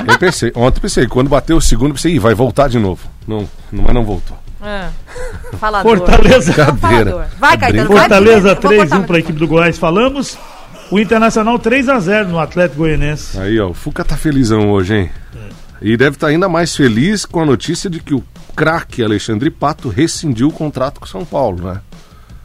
Eu 0.06 0.19
pensei, 0.19 0.52
ontem 0.55 0.81
pensei, 0.81 1.06
quando 1.06 1.28
bateu 1.28 1.56
o 1.56 1.61
segundo, 1.61 1.94
pensei, 1.94 2.19
vai 2.19 2.34
voltar 2.34 2.69
de 2.69 2.78
novo. 2.78 3.08
Não, 3.26 3.49
não 3.70 3.84
mas 3.84 3.94
não 3.94 4.05
voltou. 4.05 4.37
É. 4.62 4.88
Falador. 5.58 5.99
Fortaleza. 5.99 6.52
Cadeira. 6.52 7.28
Vai, 7.38 7.56
Caetano. 7.56 7.87
Fortaleza 7.87 8.49
eu 8.50 8.55
vou 8.55 8.56
3 8.56 8.81
cortar 8.81 8.99
1 8.99 9.02
para 9.05 9.17
a 9.17 9.20
equipe 9.20 9.38
do 9.38 9.49
Goiás. 9.49 9.79
Falamos. 9.79 10.39
O 10.91 10.98
Internacional 10.98 11.58
3x0 11.58 12.27
no 12.27 12.39
Atlético 12.41 12.79
Goianense. 12.81 13.39
Aí, 13.39 13.60
ó, 13.60 13.69
o 13.69 13.74
Fuca 13.74 14.05
tá 14.05 14.17
felizão 14.17 14.70
hoje, 14.70 14.94
hein? 14.94 15.10
E 15.81 15.96
deve 15.96 16.17
estar 16.17 16.27
ainda 16.27 16.48
mais 16.48 16.77
feliz 16.77 17.24
com 17.24 17.41
a 17.41 17.46
notícia 17.46 17.89
de 17.89 18.00
que 18.00 18.12
o 18.12 18.22
craque 18.56 19.03
Alexandre 19.03 19.50
Pato 19.50 19.89
rescindiu 19.89 20.48
o 20.48 20.53
contrato 20.53 21.00
com 21.00 21.06
o 21.06 21.08
São 21.08 21.24
Paulo, 21.24 21.62
né? 21.72 21.81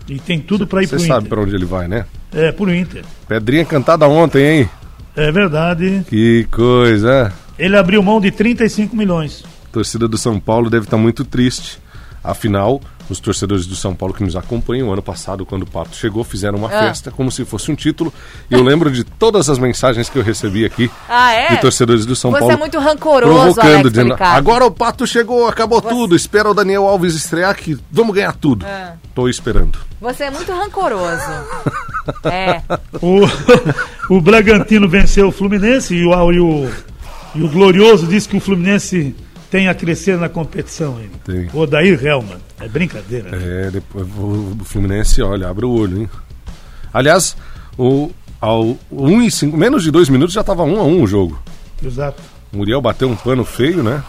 E 0.08 0.20
tem 0.20 0.40
tudo 0.40 0.68
para 0.68 0.84
ir 0.84 0.88
Você 0.88 0.98
pro 0.98 1.06
sabe 1.08 1.26
Inter. 1.26 1.30
pra 1.30 1.42
onde 1.42 1.56
ele 1.56 1.66
vai, 1.66 1.88
né? 1.88 2.06
É, 2.32 2.52
pro 2.52 2.74
Inter. 2.74 3.04
Pedrinha 3.28 3.66
cantada 3.66 4.08
ontem, 4.08 4.60
hein? 4.60 4.70
É 5.16 5.32
verdade. 5.32 6.06
Que 6.10 6.46
coisa. 6.52 7.32
Ele 7.58 7.78
abriu 7.78 8.04
mão 8.04 8.20
de 8.20 8.32
35 8.32 8.96
milhões. 8.96 9.44
A 9.66 9.72
torcida 9.72 10.08
do 10.08 10.18
São 10.18 10.40
Paulo 10.40 10.70
deve 10.70 10.86
estar 10.86 10.98
muito 10.98 11.24
triste. 11.24 11.80
Afinal, 12.24 12.82
os 13.08 13.20
torcedores 13.20 13.68
do 13.68 13.76
São 13.76 13.94
Paulo 13.94 14.12
que 14.14 14.24
nos 14.24 14.36
acompanham, 14.36 14.92
ano 14.92 15.02
passado, 15.02 15.46
quando 15.46 15.62
o 15.62 15.66
Pato 15.70 15.96
chegou, 15.96 16.24
fizeram 16.24 16.58
uma 16.58 16.68
Ah. 16.68 16.80
festa 16.88 17.12
como 17.12 17.32
se 17.32 17.46
fosse 17.46 17.72
um 17.72 17.76
título. 17.76 18.12
E 18.50 18.56
eu 18.56 18.64
lembro 18.64 18.90
de 18.90 19.04
todas 19.04 19.48
as 19.48 19.60
mensagens 19.60 20.10
que 20.10 20.18
eu 20.18 20.24
recebi 20.24 20.66
aqui 20.66 20.90
Ah, 21.08 21.32
é? 21.34 21.50
de 21.50 21.62
torcedores 21.62 22.04
do 22.06 22.16
São 22.16 22.32
Você 22.32 22.40
Paulo. 22.40 22.54
é 22.54 22.58
muito 22.58 22.80
rancoroso, 22.80 23.32
provocando, 23.34 23.68
Alex 23.74 23.90
dizendo, 23.92 24.16
agora 24.20 24.66
o 24.66 24.72
Pato 24.72 25.06
chegou, 25.06 25.48
acabou 25.48 25.82
tudo, 25.82 26.16
espera 26.16 26.50
o 26.50 26.54
Daniel 26.54 26.88
Alves 26.88 27.14
estrear 27.14 27.56
que 27.56 27.78
vamos 27.92 28.16
ganhar 28.16 28.34
tudo. 28.34 28.66
É. 28.66 28.94
Tô 29.14 29.30
esperando. 29.30 29.78
Você 30.02 30.24
é 30.24 30.32
muito 30.32 30.52
rancoroso. 30.52 31.22
é. 32.26 32.62
O, 33.02 34.16
o 34.16 34.22
Bragantino 34.22 34.88
venceu 34.88 35.28
o 35.28 35.32
Fluminense 35.32 35.96
e 35.96 36.06
o, 36.06 36.32
e, 36.32 36.40
o, 36.40 36.70
e 37.36 37.44
o 37.44 37.50
Glorioso 37.50 38.08
disse 38.08 38.28
que 38.30 38.38
o 38.38 38.40
Fluminense 38.40 39.16
tem 39.50 39.68
a 39.68 39.74
crescer 39.74 40.18
na 40.18 40.30
competição. 40.30 41.00
Hein? 41.00 41.10
Tem. 41.24 41.50
O 41.54 41.60
Odair 41.60 42.04
Helman. 42.04 42.38
É 42.60 42.68
brincadeira. 42.68 43.32
né? 43.32 43.68
É, 43.68 43.72
depois 43.72 44.08
o 44.18 44.58
o 44.60 44.66
Fluminense, 44.66 45.22
olha, 45.22 45.50
abre 45.50 45.66
o 45.66 45.72
olho, 45.72 46.02
hein? 46.02 46.10
Aliás, 46.94 47.36
o, 47.78 48.12
ao 48.40 48.78
um 48.92 49.22
e 49.22 49.30
cinco, 49.30 49.58
menos 49.58 49.84
de 49.84 49.92
dois 49.92 50.10
minutos 50.10 50.34
já 50.34 50.44
tava 50.44 50.64
um 50.64 50.80
a 50.80 50.84
um 50.84 51.02
o 51.02 51.08
jogo. 51.08 51.42
Exato. 51.84 52.22
O 52.54 52.58
Muriel 52.58 52.82
bateu 52.82 53.10
um 53.10 53.16
pano 53.16 53.44
feio, 53.44 53.84
né? 53.84 54.02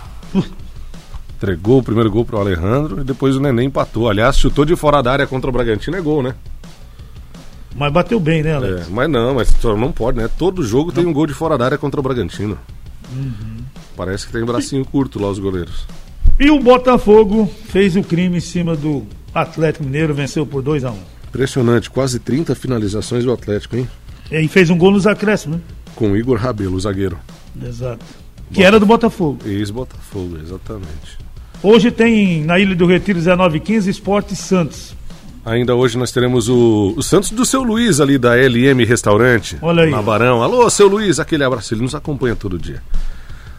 Entregou 1.36 1.80
o 1.80 1.82
primeiro 1.82 2.10
gol 2.10 2.24
pro 2.24 2.38
Alejandro 2.38 3.00
e 3.00 3.04
depois 3.04 3.36
o 3.36 3.40
Nenê 3.40 3.64
empatou. 3.64 4.08
Aliás, 4.08 4.38
chutou 4.38 4.64
de 4.64 4.74
fora 4.74 5.02
da 5.02 5.12
área 5.12 5.26
contra 5.26 5.50
o 5.50 5.52
Bragantino 5.52 5.96
é 5.96 6.00
gol, 6.00 6.22
né? 6.22 6.34
Mas 7.76 7.92
bateu 7.92 8.18
bem, 8.18 8.42
né, 8.42 8.54
Alex? 8.54 8.86
É, 8.86 8.90
mas 8.90 9.10
não, 9.10 9.34
mas 9.34 9.54
não 9.62 9.92
pode, 9.92 10.16
né? 10.16 10.28
Todo 10.38 10.62
jogo 10.62 10.90
tem 10.90 11.04
um 11.04 11.12
gol 11.12 11.26
de 11.26 11.34
fora 11.34 11.58
da 11.58 11.66
área 11.66 11.78
contra 11.78 12.00
o 12.00 12.02
Bragantino. 12.02 12.58
Parece 13.96 14.26
que 14.26 14.32
tem 14.32 14.44
bracinho 14.44 14.84
curto 14.84 15.20
lá 15.20 15.28
os 15.28 15.38
goleiros. 15.38 15.86
E 16.38 16.50
o 16.50 16.58
Botafogo 16.58 17.50
fez 17.68 17.96
o 17.96 18.02
crime 18.02 18.38
em 18.38 18.40
cima 18.40 18.74
do 18.74 19.04
Atlético 19.34 19.84
Mineiro, 19.84 20.14
venceu 20.14 20.46
por 20.46 20.62
2 20.62 20.84
a 20.84 20.90
1 20.90 20.96
Impressionante, 21.28 21.90
quase 21.90 22.18
30 22.18 22.54
finalizações 22.54 23.24
do 23.24 23.32
Atlético, 23.32 23.76
hein? 23.76 23.88
E 24.30 24.48
fez 24.48 24.70
um 24.70 24.78
gol 24.78 24.90
nos 24.90 25.06
acréscimos, 25.06 25.58
né? 25.58 25.62
Com 25.94 26.12
o 26.12 26.16
Igor 26.16 26.38
Rabelo, 26.38 26.76
o 26.76 26.80
zagueiro. 26.80 27.18
Exato. 27.62 28.04
Que 28.52 28.62
era 28.62 28.78
do 28.80 28.86
Botafogo. 28.86 29.38
Ex-Botafogo, 29.44 30.38
exatamente. 30.42 31.18
Hoje 31.62 31.90
tem 31.90 32.44
na 32.44 32.58
Ilha 32.58 32.74
do 32.74 32.86
Retiro 32.86 33.18
1915 33.18 33.90
Esporte 33.90 34.36
Santos. 34.36 34.94
Ainda 35.46 35.76
hoje 35.76 35.96
nós 35.96 36.10
teremos 36.10 36.48
o, 36.48 36.92
o 36.96 37.02
Santos 37.04 37.30
do 37.30 37.46
seu 37.46 37.62
Luiz 37.62 38.00
ali 38.00 38.18
da 38.18 38.34
LM 38.34 38.84
Restaurante. 38.84 39.56
Olha 39.62 39.84
aí. 39.84 39.90
Na 39.92 40.02
Barão. 40.02 40.42
Alô, 40.42 40.68
seu 40.68 40.88
Luiz, 40.88 41.20
aquele 41.20 41.44
abraço. 41.44 41.72
Ele 41.72 41.82
nos 41.82 41.94
acompanha 41.94 42.34
todo 42.34 42.58
dia. 42.58 42.82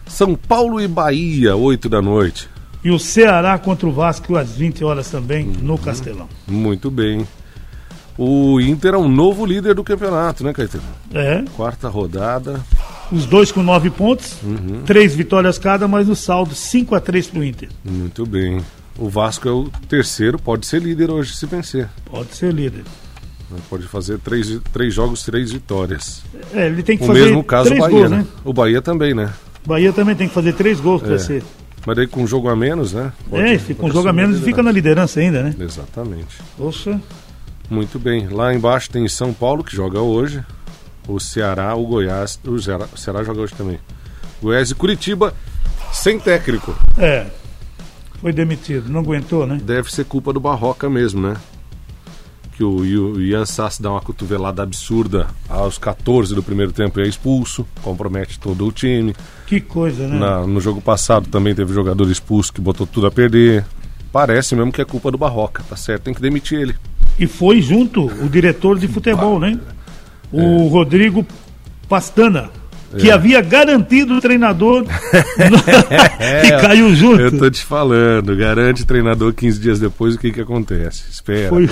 São 0.06 0.34
Paulo 0.34 0.80
e 0.82 0.86
Bahia, 0.86 1.56
8 1.56 1.88
da 1.88 2.02
noite. 2.02 2.46
E 2.84 2.90
o 2.90 2.98
Ceará 2.98 3.58
contra 3.58 3.86
o 3.88 3.92
Vasco 3.92 4.36
às 4.36 4.50
20 4.52 4.84
horas 4.84 5.10
também 5.10 5.46
no 5.46 5.78
Castelão. 5.78 6.28
Muito 6.46 6.90
bem. 6.90 7.26
O 8.18 8.60
Inter 8.60 8.94
é 8.94 8.98
um 8.98 9.08
novo 9.08 9.46
líder 9.46 9.74
do 9.74 9.82
campeonato, 9.84 10.44
né, 10.44 10.52
Caetano? 10.52 10.84
É, 11.14 11.42
Quarta 11.56 11.88
rodada. 11.88 12.60
os 13.10 13.24
dois 13.24 13.50
com 13.50 13.62
nove 13.62 13.88
pontos, 13.90 14.36
Uhum. 14.42 14.82
três 14.84 15.14
vitórias 15.14 15.56
cada, 15.58 15.88
mas 15.88 16.08
o 16.08 16.14
saldo 16.16 16.54
5 16.54 16.94
a 16.94 17.00
3 17.00 17.28
pro 17.28 17.42
Inter. 17.44 17.68
Muito 17.84 18.26
bem. 18.26 18.60
O 18.98 19.08
Vasco 19.08 19.48
é 19.48 19.52
o 19.52 19.70
terceiro, 19.88 20.38
pode 20.38 20.66
ser 20.66 20.82
líder 20.82 21.10
hoje 21.10 21.34
se 21.34 21.46
vencer. 21.46 21.88
Pode 22.04 22.34
ser 22.34 22.52
líder. 22.52 22.84
Pode 23.70 23.84
fazer 23.84 24.18
três, 24.18 24.60
três 24.72 24.92
jogos, 24.92 25.22
três 25.22 25.52
vitórias. 25.52 26.22
É, 26.52 26.66
ele 26.66 26.82
tem 26.82 26.98
que 26.98 27.04
O 27.04 27.06
fazer 27.06 27.24
mesmo 27.26 27.42
caso 27.44 27.72
o 27.72 27.78
Bahia, 27.78 27.96
gols, 27.98 28.10
né? 28.10 28.16
né? 28.18 28.26
O 28.44 28.52
Bahia 28.52 28.82
também, 28.82 29.14
né? 29.14 29.32
Bahia 29.66 29.92
também 29.92 30.14
tem 30.14 30.28
que 30.28 30.34
fazer 30.34 30.52
três 30.52 30.80
gols 30.80 31.00
para 31.00 31.14
É. 31.14 31.18
ser. 31.18 31.42
Mas 31.86 31.96
daí 31.96 32.06
com 32.06 32.22
um 32.22 32.26
jogo 32.26 32.48
a 32.48 32.56
menos, 32.56 32.92
né? 32.92 33.12
Pode- 33.30 33.42
é, 33.42 33.74
com 33.74 33.86
um 33.86 33.92
jogo 33.92 34.08
a 34.08 34.12
menos 34.12 34.38
e 34.38 34.42
fica 34.42 34.62
na 34.62 34.70
liderança 34.72 35.20
ainda, 35.20 35.42
né? 35.42 35.54
Exatamente. 35.58 36.36
Poxa, 36.56 37.00
Muito 37.70 37.98
bem. 37.98 38.28
Lá 38.28 38.52
embaixo 38.54 38.90
tem 38.90 39.06
São 39.08 39.30
Paulo, 39.32 39.62
que 39.62 39.76
joga 39.76 40.00
hoje. 40.00 40.42
O 41.06 41.20
Ceará, 41.20 41.74
o 41.74 41.86
Goiás. 41.86 42.40
O 42.46 42.58
Ceará, 42.58 42.86
o 42.92 42.96
Ceará 42.98 43.22
joga 43.22 43.42
hoje 43.42 43.52
também. 43.54 43.78
Goiás 44.42 44.70
e 44.70 44.74
Curitiba, 44.74 45.34
sem 45.92 46.18
técnico. 46.18 46.74
é. 46.96 47.26
Foi 48.20 48.32
demitido, 48.32 48.88
não 48.88 49.00
aguentou, 49.00 49.46
né? 49.46 49.60
Deve 49.62 49.92
ser 49.92 50.04
culpa 50.04 50.32
do 50.32 50.40
Barroca 50.40 50.88
mesmo, 50.90 51.20
né? 51.20 51.36
Que 52.56 52.64
o, 52.64 52.78
o 52.78 53.20
Ian 53.22 53.46
Sass 53.46 53.78
dá 53.78 53.90
uma 53.92 54.00
cotovelada 54.00 54.62
absurda 54.64 55.28
aos 55.48 55.78
14 55.78 56.34
do 56.34 56.42
primeiro 56.42 56.72
tempo 56.72 56.98
e 56.98 57.04
é 57.04 57.06
expulso. 57.06 57.64
Compromete 57.82 58.40
todo 58.40 58.66
o 58.66 58.72
time. 58.72 59.14
Que 59.46 59.60
coisa, 59.60 60.08
né? 60.08 60.18
Na- 60.18 60.44
no 60.44 60.60
jogo 60.60 60.80
passado 60.80 61.28
também 61.28 61.54
teve 61.54 61.72
jogador 61.72 62.10
expulso 62.10 62.52
que 62.52 62.60
botou 62.60 62.84
tudo 62.86 63.06
a 63.06 63.10
perder. 63.12 63.64
Parece 64.10 64.56
mesmo 64.56 64.72
que 64.72 64.80
é 64.80 64.84
culpa 64.84 65.10
do 65.12 65.18
Barroca, 65.18 65.62
tá 65.68 65.76
certo? 65.76 66.02
Tem 66.04 66.14
que 66.14 66.20
demitir 66.20 66.58
ele. 66.58 66.74
E 67.16 67.26
foi 67.28 67.60
junto 67.62 68.06
o 68.06 68.28
diretor 68.28 68.76
de 68.78 68.88
futebol, 68.88 69.38
né? 69.38 69.58
O 70.32 70.40
É. 70.40 70.68
Rodrigo 70.68 71.24
Pastana, 71.88 72.50
que 72.96 73.10
havia 73.10 73.40
garantido 73.42 74.14
o 74.16 74.20
treinador 74.20 74.84
e 76.44 76.60
caiu 76.60 76.94
junto. 76.94 77.20
É. 77.20 77.26
Eu 77.26 77.38
tô 77.38 77.50
te 77.50 77.62
falando, 77.64 78.34
garante 78.36 78.84
treinador 78.86 79.32
15 79.34 79.60
dias 79.60 79.78
depois 79.80 80.14
o 80.14 80.18
que 80.18 80.32
que 80.32 80.40
acontece. 80.40 81.04
Espera. 81.10 81.48
Foi 81.48 81.68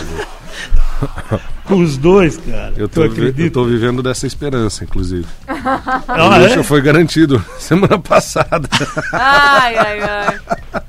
com 1.65 1.77
os 1.83 1.97
dois, 1.97 2.37
cara. 2.39 2.73
Eu 2.77 2.89
tô, 2.89 3.09
vi- 3.09 3.35
eu 3.37 3.51
tô 3.51 3.65
vivendo 3.65 4.03
dessa 4.03 4.27
esperança, 4.27 4.85
inclusive 4.85 5.27
Ah, 5.47 6.29
o 6.31 6.35
é? 6.35 6.39
Lucha 6.49 6.63
foi 6.63 6.81
garantido 6.81 7.43
semana 7.59 7.99
passada. 7.99 8.69
Ai, 9.13 9.77
ai, 9.77 10.01
ai. 10.01 10.81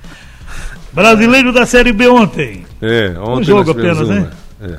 Brasileiro 0.93 1.53
da 1.53 1.65
Série 1.65 1.91
B 1.93 2.07
ontem. 2.07 2.65
É, 2.81 3.13
ontem 3.19 3.41
Um 3.41 3.43
jogo 3.43 3.71
apenas, 3.71 3.99
uma. 4.01 4.13
né? 4.15 4.29
É. 4.61 4.77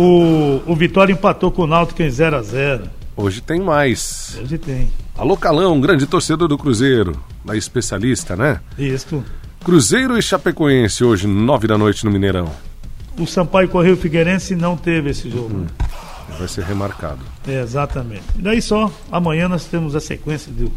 O, 0.00 0.62
o 0.66 0.76
Vitória 0.76 1.12
empatou 1.12 1.50
com 1.50 1.62
o 1.62 1.66
Náutico 1.66 2.02
em 2.02 2.10
0 2.10 2.36
a 2.36 2.42
0 2.42 2.82
Hoje 3.20 3.40
tem 3.40 3.60
mais. 3.60 4.38
Hoje 4.40 4.56
tem. 4.58 4.88
Alô 5.16 5.36
Calão, 5.36 5.80
grande 5.80 6.06
torcedor 6.06 6.46
do 6.46 6.56
Cruzeiro, 6.56 7.20
da 7.44 7.56
especialista, 7.56 8.36
né? 8.36 8.60
Isso. 8.78 9.24
Cruzeiro 9.64 10.16
e 10.16 10.22
Chapecoense 10.22 11.02
hoje, 11.02 11.26
nove 11.26 11.66
da 11.66 11.76
noite 11.76 12.04
no 12.04 12.12
Mineirão. 12.12 12.48
O 13.18 13.26
Sampaio 13.26 13.68
Correio 13.68 13.96
Figueirense 13.96 14.54
não 14.54 14.76
teve 14.76 15.10
esse 15.10 15.28
jogo. 15.28 15.52
Uhum. 15.52 15.66
Vai 16.38 16.46
ser 16.46 16.62
remarcado. 16.62 17.18
É, 17.48 17.60
exatamente. 17.60 18.22
E 18.38 18.42
daí 18.42 18.62
só, 18.62 18.88
amanhã 19.10 19.48
nós 19.48 19.64
temos 19.64 19.96
a 19.96 20.00
sequência 20.00 20.52
do, 20.52 20.70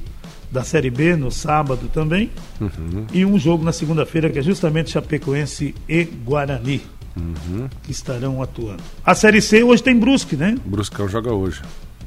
da 0.49 0.63
Série 0.63 0.89
B, 0.89 1.15
no 1.15 1.29
sábado 1.29 1.91
também. 1.93 2.31
Uhum. 2.59 3.05
E 3.13 3.23
um 3.23 3.37
jogo 3.37 3.63
na 3.63 3.71
segunda-feira, 3.71 4.31
que 4.31 4.39
é 4.39 4.41
justamente 4.41 4.89
Chapecoense 4.89 5.75
e 5.87 6.03
Guarani, 6.03 6.81
Uhum. 7.15 7.67
que 7.83 7.91
estarão 7.91 8.41
atuando. 8.41 8.81
A 9.05 9.13
Série 9.13 9.41
C 9.41 9.61
hoje 9.61 9.83
tem 9.83 9.99
Brusque, 9.99 10.35
né? 10.35 10.55
Bruscão 10.65 11.07
joga 11.07 11.31
hoje. 11.31 11.61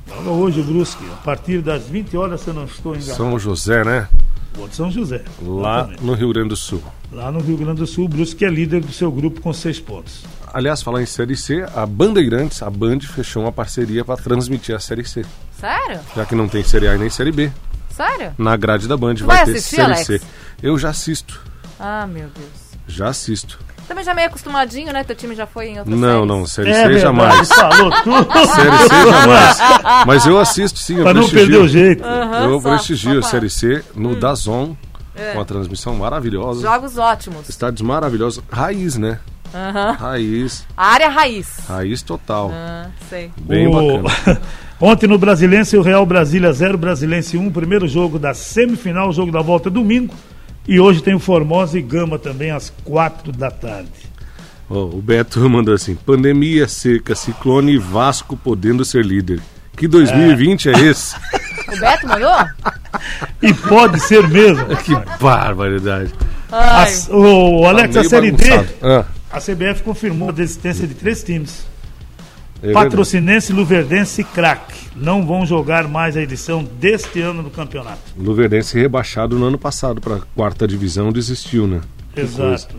Joga 0.07 0.31
hoje 0.31 0.61
o 0.61 0.65
Brusque, 0.65 1.05
a 1.13 1.17
partir 1.25 1.61
das 1.61 1.87
20 1.89 2.17
horas, 2.17 2.41
se 2.41 2.49
eu 2.49 2.55
não 2.55 2.65
estou 2.65 2.95
enganado. 2.95 3.17
São 3.17 3.39
José, 3.39 3.85
né? 3.85 4.09
São... 4.55 4.69
de 4.69 4.77
São 4.77 4.91
José. 4.91 5.25
Lá 5.43 5.79
exatamente. 5.79 6.05
no 6.05 6.15
Rio 6.15 6.33
Grande 6.33 6.49
do 6.51 6.57
Sul. 6.57 6.83
Lá 7.13 7.33
no 7.33 7.41
Rio 7.41 7.57
Grande 7.57 7.81
do 7.81 7.87
Sul, 7.87 8.05
o 8.05 8.09
Brusque 8.09 8.45
é 8.45 8.49
líder 8.49 8.81
do 8.81 8.93
seu 8.93 9.11
grupo 9.11 9.41
com 9.41 9.53
seis 9.53 9.81
pontos. 9.81 10.25
Aliás, 10.53 10.83
falar 10.83 11.03
em 11.03 11.07
Série 11.07 11.37
C, 11.37 11.67
a 11.75 11.85
Bandeirantes, 11.85 12.63
a 12.63 12.71
Band, 12.71 13.01
fechou 13.01 13.43
uma 13.43 13.53
parceria 13.53 14.05
para 14.05 14.17
transmitir 14.17 14.75
a 14.75 14.79
Série 14.79 15.05
C. 15.05 15.25
Sério? 15.59 16.01
Já 16.15 16.25
que 16.25 16.35
não 16.35 16.49
tem 16.49 16.63
Série 16.63 16.87
A 16.87 16.95
e 16.95 16.99
nem 16.99 17.11
Série 17.11 17.33
B. 17.33 17.51
Sério? 17.91 18.35
Na 18.39 18.57
grade 18.57 18.87
da 18.87 18.97
Band 18.97 19.15
Tu 19.15 19.25
vai, 19.25 19.37
vai 19.37 19.45
ter 19.47 19.53
assistir, 19.53 19.77
Série 19.77 19.93
Alex? 19.93 20.07
C. 20.07 20.21
Eu 20.63 20.79
já 20.79 20.91
assisto. 20.91 21.41
Ah, 21.79 22.07
meu 22.07 22.29
Deus. 22.29 22.65
Já 22.87 23.09
assisto. 23.09 23.59
Também 23.89 24.05
já 24.05 24.15
meio 24.15 24.29
acostumadinho, 24.29 24.93
né? 24.93 25.05
Teu 25.05 25.15
time 25.15 25.35
já 25.35 25.47
foi 25.47 25.69
em 25.69 25.79
outras 25.79 25.99
Não, 25.99 26.09
séries. 26.09 26.27
não, 26.29 26.47
Série 26.47 26.71
É 26.71 26.99
jamais. 26.99 27.49
falou 27.49 27.91
tudo. 28.03 28.47
Série 28.55 28.79
C 28.79 29.11
jamais. 29.11 29.59
Mas 30.07 30.27
eu 30.27 30.39
assisto 30.39 30.79
sim, 30.79 30.97
eu 30.97 31.03
Pra 31.05 31.13
não 31.15 31.21
prestigio. 31.23 31.47
perder 31.49 31.65
o 31.65 31.69
jeito. 31.69 32.05
Aham, 32.05 32.45
Eu 32.45 32.61
só- 32.61 32.69
prestigio 32.71 33.13
só 33.13 33.19
a 33.19 33.21
pra- 33.21 33.31
Série 33.31 33.51
C 33.51 33.85
no 33.95 34.11
Hum. 34.11 34.19
Dazon, 34.19 34.75
É. 35.15 35.33
com 35.33 35.41
a 35.41 35.45
transmissão 35.45 35.95
maravilhosa. 35.97 36.63
Jogos 36.63 36.97
ótimos. 36.99 37.49
Estádios 37.49 37.83
maravilhosos. 37.83 38.43
Raiz, 38.51 38.97
né? 38.97 39.19
Aham. 39.55 39.93
Raiz. 39.93 40.67
A 40.77 40.87
área 40.87 41.09
raiz. 41.09 41.47
Raiz 41.69 42.03
total. 42.03 42.51
Ah, 42.53 42.87
sei. 43.09 43.31
Bem 43.41 43.69
O- 43.69 44.03
bacana. 44.03 44.41
Ontem 44.81 45.07
no 45.07 45.17
Brasilense, 45.17 45.77
o 45.77 45.83
Real 45.83 46.05
Brasília 46.05 46.53
0, 46.53 46.77
Brasilense 46.77 47.37
1, 47.37 47.51
primeiro 47.53 47.87
jogo 47.87 48.19
da 48.19 48.35
semifinal, 48.35 49.13
jogo 49.13 49.31
da 49.31 49.41
volta 49.41 49.71
domingo. 49.71 50.13
E 50.67 50.81
hoje 50.81 51.03
tem 51.03 51.15
o 51.15 51.19
Formosa 51.19 51.79
e 51.79 51.83
Gama 51.83 52.19
também 52.19 52.51
às 52.51 52.73
4 52.85 53.33
da 53.33 53.51
tarde. 53.51 53.91
Ó, 54.69 54.85
o 54.85 55.03
Beto 55.03 55.39
mandou 55.51 55.75
assim: 55.75 55.95
pandemia, 55.95 56.67
seca, 56.67 57.15
ciclone 57.15 57.73
e 57.75 57.79
Vasco 57.79 58.37
podendo 58.37 58.85
ser 58.85 59.05
líder. 59.05 59.41
Que 59.77 59.87
2020 59.89 60.71
é, 60.71 60.73
esse? 60.81 61.15
O 61.67 61.81
Beto 61.81 62.07
mandou? 62.07 62.31
E 63.43 63.53
pode 63.55 63.99
ser 64.01 64.29
mesmo. 64.29 64.65
que 64.85 64.95
barbaridade. 65.19 66.13
Ai. 66.53 66.85
As- 66.85 67.09
o 67.11 67.65
Alex, 67.67 67.95
Tá 67.95 68.01
a 68.03 68.05
Série 68.05 68.31
D. 68.31 68.45
Ah, 68.83 69.05
a 69.33 69.41
CBF 69.41 69.83
confirmou 69.83 70.29
a 70.29 70.33
desistência 70.33 70.87
de 70.87 70.95
três 70.95 71.25
times. 71.25 71.67
É. 72.71 72.73
Patrocinense, 72.73 73.53
Luverdense 73.53 74.21
e 74.23 74.25
Crack. 74.25 74.75
Não 74.97 75.27
vão 75.27 75.45
jogar 75.45 75.87
mais 75.89 76.17
a 76.17 76.23
edição 76.23 76.63
deste 76.65 77.21
ano 77.21 77.43
do 77.43 77.51
campeonato. 77.51 78.01
Luverdense 78.17 78.79
rebaixado 78.79 79.39
no 79.39 79.47
ano 79.47 79.59
passado 79.59 80.01
para 80.01 80.21
quarta 80.35 80.67
divisão 80.67 81.13
desistiu, 81.13 81.67
né? 81.67 81.81
Exato. 82.17 82.77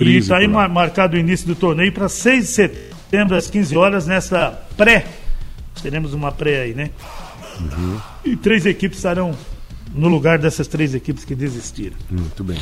E 0.00 0.16
está 0.16 0.38
aí 0.38 0.46
lá. 0.46 0.52
mar- 0.52 0.68
marcado 0.68 1.16
o 1.16 1.18
início 1.20 1.46
do 1.46 1.54
torneio 1.54 1.92
para 1.92 2.08
6 2.08 2.44
de 2.44 2.50
setembro, 2.50 3.36
às 3.36 3.48
15 3.50 3.76
horas, 3.76 4.06
nessa 4.06 4.58
pré. 4.76 5.04
Teremos 5.82 6.14
uma 6.14 6.30
pré 6.32 6.62
aí, 6.62 6.74
né? 6.74 6.90
Uhum. 7.60 7.98
E 8.24 8.36
três 8.36 8.64
equipes 8.64 8.98
estarão 8.98 9.36
no 9.94 10.08
lugar 10.08 10.38
dessas 10.38 10.66
três 10.66 10.94
equipes 10.94 11.24
que 11.24 11.34
desistiram. 11.34 11.96
Muito 12.10 12.42
bem. 12.42 12.58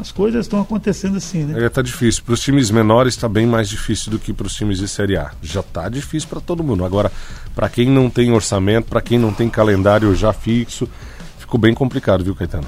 As 0.00 0.10
coisas 0.10 0.46
estão 0.46 0.60
acontecendo 0.60 1.16
assim, 1.16 1.44
né? 1.44 1.64
É, 1.64 1.68
tá 1.68 1.80
difícil. 1.80 2.22
Para 2.24 2.34
os 2.34 2.40
times 2.40 2.70
menores 2.70 3.14
está 3.14 3.28
bem 3.28 3.46
mais 3.46 3.68
difícil 3.68 4.10
do 4.10 4.18
que 4.18 4.32
para 4.32 4.46
os 4.46 4.54
times 4.54 4.78
de 4.78 4.88
Série 4.88 5.16
A. 5.16 5.30
Já 5.42 5.62
tá 5.62 5.88
difícil 5.88 6.28
para 6.28 6.40
todo 6.40 6.62
mundo. 6.62 6.84
Agora, 6.84 7.10
para 7.54 7.68
quem 7.68 7.88
não 7.88 8.10
tem 8.10 8.32
orçamento, 8.32 8.88
para 8.88 9.00
quem 9.00 9.18
não 9.18 9.32
tem 9.32 9.48
calendário 9.48 10.14
já 10.14 10.32
fixo, 10.32 10.88
ficou 11.38 11.58
bem 11.58 11.74
complicado, 11.74 12.24
viu, 12.24 12.34
Caetano? 12.34 12.66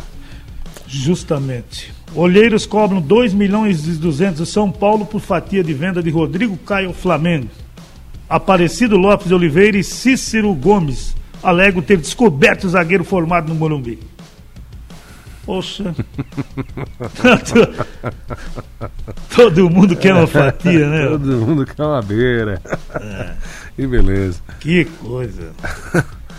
Justamente. 0.87 1.93
Olheiros 2.15 2.67
cobram 2.67 3.01
2 3.01 3.35
milhões 3.35 3.87
e 3.87 3.93
200 3.93 4.39
do 4.39 4.47
São 4.47 4.71
Paulo 4.71 5.05
por 5.05 5.21
fatia 5.21 5.65
de 5.65 5.75
venda 5.75 6.03
de 6.03 6.11
Rodrigo 6.11 6.57
Caio 6.59 6.93
Flamengo. 6.93 7.49
Aparecido 8.29 8.97
Lopes 8.97 9.29
de 9.29 9.35
Oliveira 9.35 9.77
e 9.77 9.85
Cícero 9.85 10.55
Gomes 10.55 11.15
alegam 11.43 11.83
ter 11.83 11.99
descoberto 11.99 12.65
o 12.65 12.71
zagueiro 12.71 13.05
formado 13.05 13.49
no 13.49 13.55
Morumbi. 13.55 13.99
Poxa. 15.45 15.95
Todo 19.35 19.69
mundo 19.71 19.97
quer 19.97 20.15
uma 20.15 20.27
fatia, 20.27 20.89
né? 20.89 21.07
Todo 21.09 21.27
mundo 21.47 21.67
quer 21.67 21.83
uma 21.83 22.03
beira. 22.03 22.61
Que 23.77 23.87
beleza. 23.87 24.41
Que 24.61 24.85
coisa. 24.85 25.53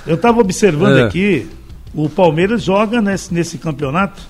Eu 0.06 0.16
estava 0.16 0.40
observando 0.40 0.98
É. 0.98 1.04
aqui, 1.04 1.48
o 1.94 2.10
Palmeiras 2.10 2.64
joga 2.64 3.02
nesse, 3.02 3.34
nesse 3.34 3.58
campeonato 3.58 4.22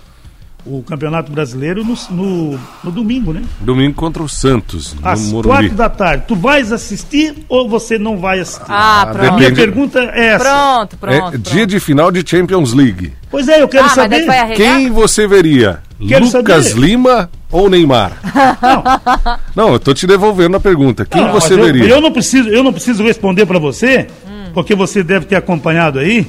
o 0.66 0.82
Campeonato 0.84 1.32
Brasileiro 1.32 1.84
no, 1.86 1.96
no, 2.10 2.60
no 2.84 2.92
domingo, 2.92 3.32
né? 3.32 3.42
Domingo 3.60 3.94
contra 3.96 4.24
o 4.24 4.28
Santos, 4.30 4.96
no 4.96 5.08
Às 5.08 5.32
quatro 5.32 5.76
da 5.76 5.90
tarde. 5.90 6.24
Tu 6.28 6.36
vais 6.36 6.72
assistir 6.72 7.36
ou 7.48 7.70
você 7.70 7.98
não 8.00 8.18
vai 8.18 8.40
assistir? 8.40 8.66
Ah, 8.70 9.02
Ah, 9.02 9.06
pronto. 9.06 9.20
Minha 9.36 9.50
depende. 9.50 9.56
pergunta 9.56 10.00
é 10.00 10.26
essa. 10.28 10.44
Pronto, 10.46 10.96
É 10.96 11.20
pronto. 11.20 11.38
dia 11.38 11.54
pronto. 11.54 11.68
de 11.68 11.80
final 11.80 12.12
de 12.12 12.24
Champions 12.28 12.74
League. 12.74 13.14
Pois 13.30 13.48
é, 13.48 13.62
eu 13.62 13.68
quero 13.68 13.86
Ah, 13.86 13.90
saber. 13.90 14.28
arregar? 14.30 14.56
Quem 14.56 14.90
você 14.90 15.28
veria? 15.28 15.80
Quero 16.08 16.26
Lucas 16.26 16.66
saber. 16.68 16.80
Lima 16.82 17.30
ou 17.52 17.70
Neymar? 17.70 18.14
Não, 19.56 19.74
eu 19.74 19.80
tô 19.80 19.94
te 19.94 20.06
devolvendo 20.08 20.58
a 20.58 20.60
pergunta. 20.60 21.06
Quem 21.06 21.22
Não, 21.22 21.32
você 21.32 21.54
eu, 21.54 21.64
veria? 21.64 21.86
eu 21.88 22.02
não 22.02 22.12
preciso, 22.12 22.50
eu 22.50 22.64
não 22.64 22.74
preciso 22.74 23.04
responder 23.04 23.46
para 23.46 23.60
você, 23.60 24.08
Hum. 24.28 24.52
porque 24.54 24.76
você 24.76 25.04
deve 25.04 25.26
ter 25.26 25.36
acompanhado 25.36 26.00
aí, 26.00 26.28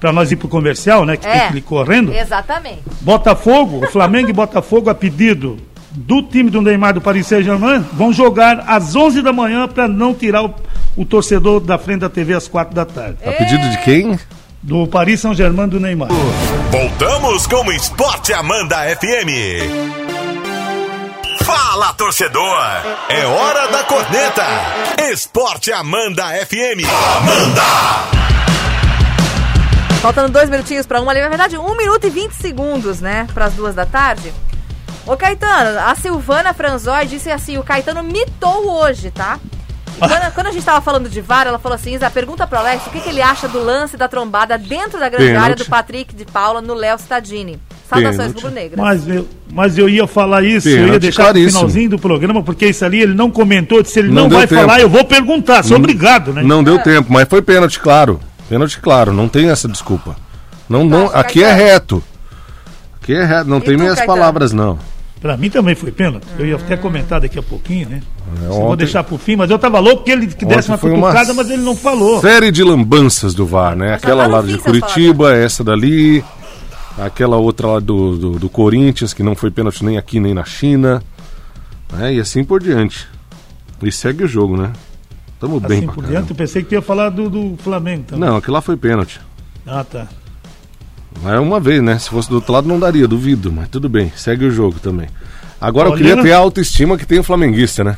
para 0.00 0.12
nós 0.12 0.30
ir 0.30 0.36
pro 0.36 0.48
comercial, 0.48 1.04
né? 1.04 1.16
Que 1.16 1.26
É. 1.26 1.40
tem 1.40 1.52
que 1.52 1.58
ir 1.58 1.62
correndo. 1.62 2.12
Exatamente. 2.14 2.82
Botafogo, 3.00 3.84
o 3.84 3.90
Flamengo 3.90 4.30
e 4.30 4.32
Botafogo, 4.32 4.88
a 4.90 4.94
pedido 4.94 5.58
do 5.90 6.22
time 6.22 6.50
do 6.50 6.62
Neymar 6.62 6.94
do 6.94 7.00
Paris 7.00 7.26
Saint-Germain, 7.26 7.84
vão 7.92 8.12
jogar 8.12 8.64
às 8.68 8.94
11 8.94 9.20
da 9.22 9.32
manhã 9.32 9.66
para 9.66 9.88
não 9.88 10.14
tirar 10.14 10.44
o, 10.44 10.54
o 10.96 11.04
torcedor 11.04 11.60
da 11.60 11.76
frente 11.78 12.00
da 12.00 12.08
TV 12.08 12.34
às 12.34 12.46
4 12.46 12.74
da 12.74 12.84
tarde. 12.84 13.16
A 13.26 13.32
pedido 13.32 13.68
de 13.70 13.78
quem? 13.78 14.18
Do 14.62 14.86
Paris 14.86 15.20
Saint-Germain 15.20 15.68
do 15.68 15.80
Neymar. 15.80 16.08
Voltamos 16.70 17.46
com 17.46 17.64
o 17.66 17.72
Esporte 17.72 18.32
Amanda 18.32 18.76
FM. 18.96 19.30
Fala, 21.44 21.92
torcedor! 21.94 22.58
É 23.08 23.24
hora 23.24 23.68
da 23.68 23.82
corneta! 23.84 24.44
Esporte 25.10 25.72
Amanda 25.72 26.24
FM. 26.46 26.84
Amanda! 27.16 28.27
Faltando 30.08 30.32
dois 30.32 30.48
minutinhos 30.48 30.86
pra 30.86 31.02
uma 31.02 31.10
ali, 31.12 31.20
na 31.20 31.28
verdade, 31.28 31.58
um 31.58 31.76
minuto 31.76 32.06
e 32.06 32.08
20 32.08 32.32
segundos, 32.32 32.98
né? 32.98 33.26
Para 33.34 33.44
as 33.44 33.52
duas 33.52 33.74
da 33.74 33.84
tarde. 33.84 34.32
Ô 35.06 35.14
Caetano, 35.18 35.78
a 35.80 35.94
Silvana 35.94 36.54
Franzói 36.54 37.04
disse 37.04 37.30
assim: 37.30 37.58
o 37.58 37.62
Caetano 37.62 38.02
mitou 38.02 38.70
hoje, 38.80 39.10
tá? 39.10 39.38
Quando, 39.98 40.32
quando 40.32 40.46
a 40.46 40.50
gente 40.50 40.64
tava 40.64 40.80
falando 40.80 41.10
de 41.10 41.20
VAR, 41.20 41.46
ela 41.46 41.58
falou 41.58 41.76
assim: 41.76 41.92
Isa, 41.94 42.08
pergunta 42.08 42.46
pro 42.46 42.58
Alex 42.58 42.86
o 42.86 42.90
que, 42.90 43.00
que 43.00 43.08
ele 43.10 43.20
acha 43.20 43.48
do 43.48 43.62
lance 43.62 43.98
da 43.98 44.08
trombada 44.08 44.56
dentro 44.56 44.98
da 44.98 45.10
grande 45.10 45.26
Pênalti. 45.26 45.44
área 45.44 45.56
do 45.56 45.66
Patrick 45.66 46.14
de 46.14 46.24
Paula 46.24 46.62
no 46.62 46.72
Léo 46.72 46.96
Stadini. 46.96 47.60
Saudações 47.86 48.16
Pênalti. 48.16 48.34
rubro-negras. 48.36 48.78
Mas 48.78 49.08
eu, 49.08 49.28
mas 49.52 49.76
eu 49.76 49.90
ia 49.90 50.06
falar 50.06 50.42
isso, 50.42 50.70
eu 50.70 50.72
ia 50.72 50.84
Pênalti 50.84 51.02
deixar 51.02 51.24
claríssimo. 51.24 51.52
no 51.52 51.58
finalzinho 51.58 51.90
do 51.90 51.98
programa, 51.98 52.42
porque 52.42 52.68
isso 52.68 52.82
ali 52.82 53.02
ele 53.02 53.12
não 53.12 53.30
comentou, 53.30 53.84
se 53.84 53.98
ele 53.98 54.08
Não 54.08 54.22
não, 54.22 54.30
vai 54.30 54.46
tempo. 54.46 54.62
falar, 54.62 54.80
eu 54.80 54.88
vou 54.88 55.04
perguntar, 55.04 55.62
sou 55.62 55.76
obrigado, 55.76 56.32
né? 56.32 56.42
Não 56.42 56.64
deu 56.64 56.78
tempo, 56.78 57.12
mas 57.12 57.28
foi 57.28 57.42
pênalti, 57.42 57.78
claro. 57.78 58.18
Pênalti, 58.48 58.80
claro. 58.80 59.12
Não 59.12 59.28
tem 59.28 59.48
essa 59.50 59.68
desculpa. 59.68 60.16
Não, 60.68 60.84
não, 60.84 61.06
aqui 61.14 61.42
é 61.42 61.52
reto. 61.52 62.02
Aqui 63.02 63.12
é 63.14 63.24
reto. 63.24 63.48
Não 63.48 63.58
E 63.58 63.62
tem 63.62 63.76
tu, 63.76 63.80
minhas 63.80 63.96
Caetano? 63.98 64.18
palavras, 64.18 64.52
não. 64.52 64.78
Pra 65.20 65.36
mim 65.36 65.50
também 65.50 65.74
foi 65.74 65.90
pênalti. 65.90 66.24
Eu 66.38 66.46
ia 66.46 66.54
até 66.56 66.76
comentar 66.76 67.20
daqui 67.20 67.38
a 67.38 67.42
pouquinho, 67.42 67.88
né? 67.88 68.02
É, 68.36 68.46
Só 68.46 68.52
Vou 68.52 68.66
ontem- 68.66 68.76
deixar 68.84 69.02
pro 69.02 69.18
fim, 69.18 69.34
mas 69.34 69.50
eu 69.50 69.58
tava 69.58 69.78
louco 69.80 70.04
que 70.04 70.10
ele 70.12 70.26
que 70.28 70.44
desse 70.44 70.70
Ontem 70.70 70.88
uma 70.90 70.96
cutucada, 71.00 71.34
mas 71.34 71.50
ele 71.50 71.62
não 71.62 71.74
falou. 71.74 72.20
Série 72.20 72.52
de 72.52 72.62
lambanças 72.62 73.34
do 73.34 73.44
VAR, 73.44 73.74
né? 73.74 73.94
Aquela 73.94 74.22
tá 74.24 74.28
no 74.28 74.34
lá 74.36 74.42
de 74.42 74.58
Curitiba, 74.58 75.34
essa 75.34 75.64
dali, 75.64 76.22
aquela 76.96 77.36
outra 77.36 77.66
lá 77.66 77.80
do, 77.80 78.16
do, 78.16 78.38
do 78.38 78.48
Corinthians, 78.48 79.12
que 79.12 79.22
não 79.24 79.34
foi 79.34 79.50
pênalti 79.50 79.84
nem 79.84 79.98
aqui 79.98 80.20
nem 80.20 80.32
na 80.34 80.44
China, 80.44 81.02
né? 81.92 82.14
E 82.14 82.20
assim 82.20 82.44
por 82.44 82.62
diante. 82.62 83.08
E 83.82 83.90
segue 83.90 84.22
o 84.22 84.28
jogo, 84.28 84.56
né? 84.56 84.70
Tamo 85.40 85.60
bem 85.60 85.78
Assim 85.78 85.86
pra 85.86 85.94
por 85.94 86.00
caramba. 86.02 86.18
diante, 86.20 86.30
eu 86.30 86.36
pensei 86.36 86.62
que 86.62 86.68
tu 86.68 86.74
ia 86.74 86.82
falar 86.82 87.10
do, 87.10 87.30
do 87.30 87.56
Flamengo 87.62 88.04
também. 88.08 88.28
Não, 88.28 88.36
aquilo 88.36 88.54
lá 88.54 88.60
foi 88.60 88.76
pênalti. 88.76 89.20
Ah, 89.66 89.84
tá. 89.84 90.06
Mas 91.22 91.34
é 91.34 91.38
uma 91.38 91.60
vez, 91.60 91.82
né? 91.82 91.98
Se 91.98 92.08
fosse 92.10 92.28
do 92.28 92.36
outro 92.36 92.52
lado 92.52 92.68
não 92.68 92.78
daria, 92.78 93.06
duvido, 93.06 93.52
mas 93.52 93.68
tudo 93.68 93.88
bem, 93.88 94.12
segue 94.16 94.44
o 94.44 94.50
jogo 94.50 94.78
também. 94.80 95.06
Agora 95.60 95.88
eu 95.88 95.94
queria 95.94 96.20
ter 96.22 96.32
a 96.32 96.38
autoestima 96.38 96.96
que 96.96 97.06
tem 97.06 97.18
o 97.18 97.24
flamenguista, 97.24 97.82
né? 97.84 97.96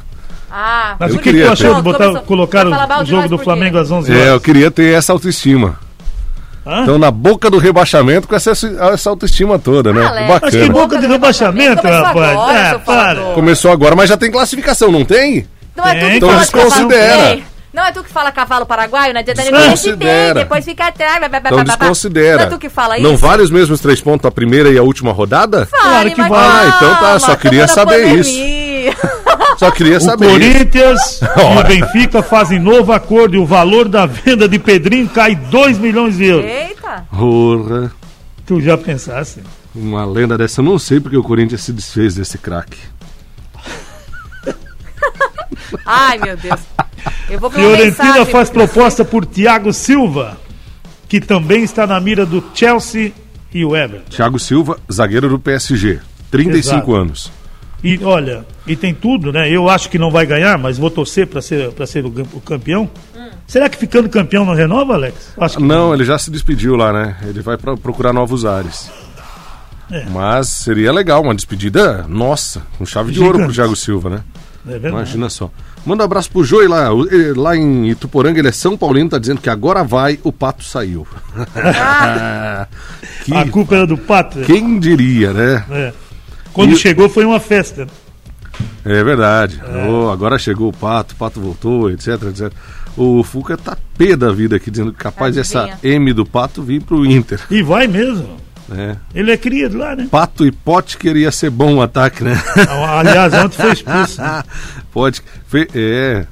Ah, 0.50 0.96
Mas 0.98 1.10
Eu 1.10 1.16
o 1.16 1.18
que, 1.18 1.24
que 1.24 1.30
queria 1.30 1.46
tu 1.46 1.52
achou 1.52 1.74
de 1.76 1.82
botar, 1.82 1.98
Começou- 2.06 2.22
colocar 2.22 2.66
o 2.66 3.04
jogo 3.04 3.28
do? 3.28 3.38
Flamengo 3.38 3.78
às 3.78 3.90
11 3.90 4.12
É, 4.12 4.16
eu 4.28 4.30
horas? 4.32 4.42
queria 4.42 4.70
ter 4.70 4.94
essa 4.94 5.12
autoestima. 5.12 5.78
Hã? 6.66 6.82
Então, 6.82 6.98
na 6.98 7.10
boca 7.10 7.48
do 7.48 7.56
rebaixamento, 7.58 8.26
com 8.26 8.34
essa, 8.34 8.50
essa 8.50 9.10
autoestima 9.10 9.58
toda, 9.58 9.92
né? 9.92 10.04
Alex, 10.04 10.28
Mas 10.28 10.38
que 10.50 10.58
Bacana. 10.58 10.72
boca 10.72 10.98
de 10.98 11.06
rebaixamento, 11.06 11.82
Começou 11.82 12.02
rapaz. 12.04 12.30
agora, 12.84 13.20
É. 13.30 13.34
Começou 13.34 13.70
agora, 13.70 13.94
mas 13.96 14.08
já 14.08 14.16
tem 14.16 14.30
classificação, 14.30 14.90
não 14.90 15.04
tem? 15.04 15.46
Não 15.80 15.88
é 15.88 15.94
tu 15.94 16.06
que 16.06 16.16
Então 16.16 16.28
fala 16.28 17.38
Não 17.72 17.84
é 17.84 17.92
tu 17.92 18.02
que 18.04 18.10
fala 18.10 18.32
cavalo 18.32 18.66
paraguaio, 18.66 19.14
né? 19.14 19.22
Desconsidera. 19.22 20.34
Depois 20.40 20.64
fica 20.64 20.86
atrás. 20.88 21.18
blá, 21.18 21.28
blá, 21.28 21.40
blá, 21.40 21.50
Então 21.52 21.64
desconsidera. 21.64 22.36
Não 22.38 22.44
é 22.44 22.46
tu 22.50 22.58
que 22.58 22.68
fala 22.68 22.98
isso? 22.98 23.06
Não 23.08 23.16
vale 23.16 23.42
os 23.42 23.50
mesmos 23.50 23.80
três 23.80 24.00
pontos 24.00 24.26
a 24.26 24.30
primeira 24.30 24.68
e 24.70 24.76
a 24.78 24.82
última 24.82 25.12
rodada? 25.12 25.66
Claro 25.66 26.10
que 26.10 26.22
vale. 26.22 26.34
Ah, 26.34 26.74
então 26.76 26.94
tá, 26.96 27.18
só 27.18 27.36
queria 27.36 27.66
saber 27.68 28.02
pandemia. 28.02 28.96
Só 29.58 29.70
queria 29.70 29.98
O 29.98 30.00
saber. 30.00 30.26
isso. 30.26 30.40
Corinthians 30.40 31.20
e 31.36 31.58
o. 31.58 31.62
Benfica 31.64 32.22
fazem 32.22 32.58
novo 32.58 32.92
acordo 32.92 33.36
e 33.36 33.38
o 33.38 33.46
valor 33.46 33.88
da 33.88 34.06
venda 34.06 34.48
de 34.48 34.58
Pedrinho 34.58 35.08
cai 35.08 35.34
2 35.36 35.78
milhões 35.78 36.16
de 36.16 36.24
euros. 36.24 36.50
Eita. 36.50 37.04
Porra, 37.16 37.92
Tu 38.46 38.60
já 38.60 38.76
pensasse? 38.76 39.42
uma 39.74 40.04
lenda 40.04 40.36
dessa, 40.36 40.60
eu 40.60 40.64
não 40.64 40.78
sei 40.78 40.98
porque 40.98 41.16
o 41.16 41.22
Corinthians 41.22 41.60
se 41.60 41.72
desfez 41.72 42.14
desse 42.16 42.36
craque. 42.38 42.78
Ai, 45.84 46.18
meu 46.18 46.36
Deus. 46.36 46.60
Eu 47.28 47.38
vou 47.38 47.50
Fiorentina 47.50 48.04
mensagem. 48.04 48.26
faz 48.26 48.50
proposta 48.50 49.04
por 49.04 49.24
Thiago 49.24 49.72
Silva, 49.72 50.38
que 51.08 51.20
também 51.20 51.62
está 51.62 51.86
na 51.86 51.98
mira 52.00 52.26
do 52.26 52.42
Chelsea 52.54 53.12
e 53.52 53.64
o 53.64 53.76
Everton. 53.76 54.10
Thiago 54.10 54.38
Silva, 54.38 54.78
zagueiro 54.92 55.28
do 55.28 55.38
PSG, 55.38 56.00
35 56.30 56.76
Exato. 56.76 56.94
anos. 56.94 57.32
E 57.82 57.98
olha, 58.04 58.44
e 58.66 58.76
tem 58.76 58.92
tudo, 58.92 59.32
né? 59.32 59.50
Eu 59.50 59.68
acho 59.70 59.88
que 59.88 59.98
não 59.98 60.10
vai 60.10 60.26
ganhar, 60.26 60.58
mas 60.58 60.76
vou 60.76 60.90
torcer 60.90 61.26
para 61.26 61.40
ser, 61.40 61.70
pra 61.72 61.86
ser 61.86 62.04
o, 62.04 62.08
o 62.34 62.40
campeão. 62.40 62.90
Será 63.46 63.68
que 63.68 63.78
ficando 63.78 64.08
campeão 64.08 64.44
não 64.44 64.54
renova, 64.54 64.94
Alex? 64.94 65.32
Acho 65.38 65.56
que 65.56 65.62
Não, 65.64 65.92
ele 65.94 66.04
já 66.04 66.18
se 66.18 66.30
despediu 66.30 66.76
lá, 66.76 66.92
né? 66.92 67.16
Ele 67.22 67.40
vai 67.40 67.56
pra 67.56 67.76
procurar 67.76 68.12
novos 68.12 68.44
ares. 68.44 68.90
É. 69.90 70.04
Mas 70.10 70.48
seria 70.48 70.92
legal, 70.92 71.22
uma 71.22 71.34
despedida, 71.34 72.04
nossa, 72.08 72.62
com 72.78 72.86
chave 72.86 73.10
de 73.12 73.18
ouro 73.18 73.32
pro 73.32 73.40
Gigante. 73.50 73.56
Thiago 73.56 73.74
Silva, 73.76 74.10
né? 74.10 74.20
É 74.66 74.70
verdade. 74.72 74.94
Imagina 74.94 75.28
só. 75.30 75.50
Manda 75.86 76.02
um 76.02 76.06
abraço 76.06 76.30
pro 76.30 76.44
Joey 76.44 76.68
lá. 76.68 76.88
ele- 77.10 77.32
Lá 77.32 77.56
em 77.56 77.88
Ituporanga, 77.88 78.38
ele 78.38 78.48
é 78.48 78.52
São 78.52 78.76
Paulino, 78.76 79.08
tá 79.10 79.18
dizendo 79.18 79.40
que 79.40 79.48
agora 79.48 79.82
vai, 79.82 80.18
o 80.22 80.30
pato 80.32 80.62
saiu. 80.64 81.06
Que- 83.24 83.34
A 83.34 83.46
culpa 83.48 83.76
era 83.76 83.86
do 83.86 83.96
Pato. 83.98 84.40
Quem 84.40 84.78
diria, 84.78 85.32
né? 85.32 85.64
É. 85.70 85.92
Quando 86.52 86.72
E- 86.72 86.76
chegou 86.76 87.08
foi 87.08 87.24
uma 87.24 87.40
festa. 87.40 87.86
É 88.84 89.02
verdade. 89.04 89.60
Oh, 89.88 90.08
agora 90.10 90.38
chegou 90.38 90.68
o 90.68 90.72
pato, 90.72 91.14
o 91.14 91.16
pato 91.16 91.40
voltou, 91.40 91.90
etc, 91.90 92.08
etc. 92.24 92.52
O 92.96 93.22
Fuca 93.22 93.56
tá 93.56 93.76
pé 93.96 94.16
da 94.16 94.30
vida 94.32 94.56
aqui, 94.56 94.70
dizendo 94.70 94.92
que 94.92 94.98
capaz 94.98 95.34
dessa 95.34 95.64
Adivinha. 95.64 95.94
M 95.96 96.12
do 96.12 96.26
pato 96.26 96.62
vir 96.62 96.82
pro 96.82 97.06
Inter. 97.06 97.40
E 97.50 97.62
vai 97.62 97.86
mesmo. 97.86 98.36
Né? 98.70 98.96
Ele 99.14 99.32
é 99.32 99.36
cria 99.36 99.68
de 99.68 99.76
lá, 99.76 99.96
né? 99.96 100.06
Pato 100.10 100.46
e 100.46 100.52
Pote 100.52 100.96
queria 100.96 101.30
ser 101.32 101.50
bom 101.50 101.74
o 101.74 101.82
ataque, 101.82 102.22
né? 102.22 102.40
Aliás, 102.96 103.34
ontem 103.34 103.56
foi 103.56 103.72
expulso. 103.72 104.20
né? 104.22 104.42
É. 105.74 106.26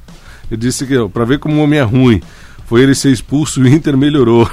Eu 0.51 0.57
disse 0.57 0.87
que, 0.87 0.97
ó, 0.97 1.09
pra 1.09 1.25
ver 1.25 1.39
como 1.39 1.57
o 1.57 1.63
homem 1.65 1.79
é 1.79 1.83
ruim. 1.83 2.23
Foi 2.67 2.83
ele 2.83 2.95
ser 2.95 3.11
expulso 3.11 3.61
e 3.61 3.63
o 3.65 3.67
Inter 3.69 3.97
melhorou. 3.97 4.49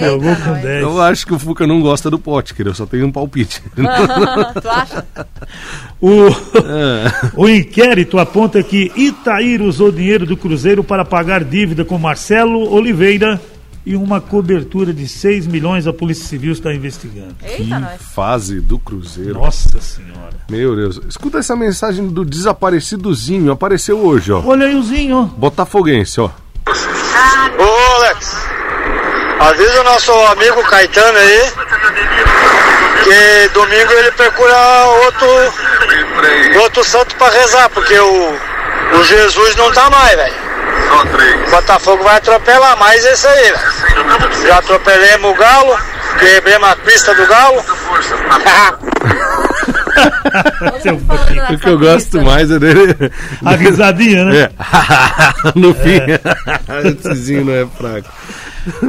Jogou 0.00 0.28
Eita, 0.30 0.42
com 0.42 0.50
nós. 0.50 0.62
10. 0.62 0.82
Eu 0.82 1.00
acho 1.00 1.24
que 1.26 1.32
o 1.32 1.38
Fuca 1.38 1.66
não 1.68 1.80
gosta 1.80 2.10
do 2.10 2.18
Pote, 2.18 2.52
eu 2.58 2.74
só 2.74 2.84
tenho 2.84 3.06
um 3.06 3.12
palpite. 3.12 3.62
tu 3.76 4.68
acha? 4.68 5.06
O, 6.00 6.26
É. 6.28 7.30
o 7.36 7.48
inquérito 7.48 8.18
aponta 8.18 8.60
que 8.62 8.90
Itaíra 8.96 9.62
usou 9.62 9.92
dinheiro 9.92 10.26
do 10.26 10.36
Cruzeiro 10.36 10.82
para 10.82 11.04
pagar 11.04 11.44
dívida 11.44 11.84
com 11.84 11.96
Marcelo 11.96 12.68
Oliveira 12.72 13.40
e 13.86 13.96
uma 13.96 14.20
cobertura 14.20 14.92
de 14.92 15.06
6 15.06 15.46
milhões 15.46 15.86
a 15.86 15.92
Polícia 15.92 16.24
Civil 16.26 16.52
está 16.52 16.72
investigando. 16.72 17.36
Eita, 17.42 17.78
nós. 17.78 18.00
Fase 18.00 18.60
do 18.60 18.78
Cruzeiro. 18.78 19.34
Nossa 19.34 19.80
Senhora. 19.80 20.34
Meu 20.48 20.74
Deus. 20.74 21.00
Escuta 21.08 21.38
essa 21.38 21.54
mensagem 21.54 22.08
do 22.08 22.24
desaparecidozinho. 22.24 23.52
Apareceu 23.52 23.98
hoje, 23.98 24.32
ó. 24.32 24.42
Olha 24.44 24.66
aí 24.66 24.74
o 24.74 24.82
Zinho, 24.82 25.16
ó. 25.16 25.22
Botafoguense, 25.24 26.20
ó. 26.20 26.30
Ô 27.58 27.96
Alex, 27.96 28.36
avisa 29.40 29.80
o 29.80 29.84
nosso 29.84 30.12
amigo 30.12 30.62
Caetano 30.64 31.18
aí 31.18 31.52
que 33.04 33.48
domingo 33.52 33.92
ele 33.92 34.10
procura 34.12 34.56
outro, 35.04 35.28
outro 36.62 36.84
santo 36.84 37.14
pra 37.16 37.28
rezar, 37.28 37.68
porque 37.68 37.98
o, 37.98 38.38
o 38.98 39.04
Jesus 39.04 39.54
não 39.56 39.70
tá 39.72 39.90
mais, 39.90 40.16
velho. 40.16 40.43
O 41.46 41.50
Botafogo 41.50 42.04
vai 42.04 42.16
atropelar 42.16 42.76
mais 42.78 43.04
esse 43.04 43.26
aí, 43.26 43.52
velho. 43.52 44.46
Já 44.46 44.58
atropelemos 44.58 45.30
o 45.30 45.34
Galo, 45.34 45.76
quebremos 46.18 46.68
a 46.68 46.76
pista 46.76 47.14
do 47.14 47.26
Galo. 47.26 47.64
O 51.50 51.58
que 51.58 51.68
eu 51.68 51.78
gosto 51.78 52.22
mais 52.22 52.50
é 52.50 52.58
dele. 52.58 52.94
A 53.44 53.54
risadinha, 53.54 54.24
né? 54.24 54.42
É. 54.42 54.50
no 55.54 55.74
fim. 55.74 56.00
Esse 56.98 57.14
Zinho 57.14 57.44
não 57.44 57.52
é 57.52 57.66
fraco. 57.66 58.08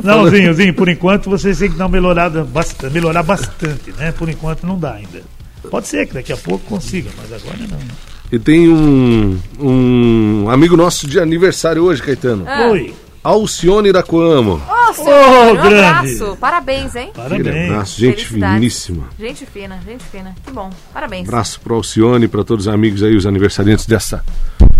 Não, 0.03 0.27
Zinho, 0.29 0.53
Zinho, 0.53 0.73
por 0.73 0.89
enquanto 0.89 1.29
vocês 1.29 1.59
têm 1.59 1.69
que 1.69 1.77
dar 1.77 1.85
uma 1.85 1.91
melhorada 1.91 2.43
bastante, 2.43 2.93
melhorar 2.93 3.23
bastante, 3.23 3.91
né? 3.97 4.11
Por 4.11 4.29
enquanto 4.29 4.65
não 4.65 4.79
dá 4.79 4.93
ainda. 4.93 5.21
Pode 5.69 5.87
ser 5.87 6.07
que 6.07 6.13
daqui 6.13 6.33
a 6.33 6.37
pouco 6.37 6.65
consiga, 6.65 7.09
mas 7.17 7.31
agora 7.33 7.57
não. 7.69 8.14
E 8.31 8.39
tem 8.39 8.67
um, 8.69 9.39
um 9.59 10.49
amigo 10.49 10.75
nosso 10.75 11.07
de 11.07 11.19
aniversário 11.19 11.83
hoje, 11.83 12.01
Caetano. 12.01 12.45
Ah. 12.47 12.69
Oi, 12.69 12.93
Alcione 13.23 13.89
Iracoamo. 13.89 14.61
Ô, 14.67 14.93
senhor, 14.93 15.51
um 15.51 15.55
grande. 15.55 15.83
abraço. 15.83 16.37
Parabéns, 16.39 16.95
hein? 16.95 17.11
Parabéns. 17.13 17.71
abraço, 17.71 17.99
gente 17.99 18.25
finíssima. 18.25 19.05
Gente 19.17 19.45
fina, 19.45 19.79
gente 19.85 20.03
fina. 20.03 20.35
Que 20.45 20.51
bom. 20.51 20.69
Parabéns. 20.93 21.27
Abraço 21.27 21.59
pro 21.59 21.75
Alcione, 21.75 22.27
para 22.27 22.43
todos 22.43 22.67
os 22.67 22.73
amigos 22.73 23.01
aí, 23.01 23.15
os 23.15 23.25
aniversariantes 23.25 23.85
dessa 23.85 24.23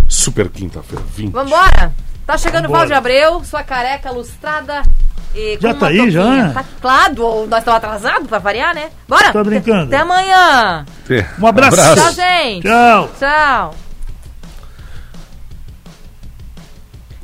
super 0.08 0.50
quinta-feira. 0.50 1.04
20. 1.16 1.32
Vambora. 1.32 1.94
Tá 2.26 2.38
chegando 2.38 2.66
o 2.66 2.68
Vambora. 2.68 2.80
Valde 2.80 2.94
Abreu, 2.94 3.44
sua 3.44 3.64
careca 3.64 4.12
lustrada. 4.12 4.84
E 5.36 5.58
Já 5.60 5.74
tá 5.74 5.88
aí, 5.88 6.10
já? 6.10 6.22
touquinha. 6.24 6.52
Tá, 6.54 6.66
claro, 6.82 7.48
nós 7.48 7.60
estamos 7.60 7.78
atrasados 7.78 8.28
pra 8.28 8.40
variar, 8.40 8.74
né? 8.74 8.90
Bora. 9.08 9.34
Tá 9.34 9.44
brincando? 9.44 9.84
Até 9.84 9.98
amanhã. 9.98 10.86
É. 11.10 11.26
Um 11.40 11.46
abraço. 11.48 11.76
Tchau, 11.78 12.12
gente. 12.14 12.64
Tchau. 12.64 13.10
Tchau. 13.20 13.76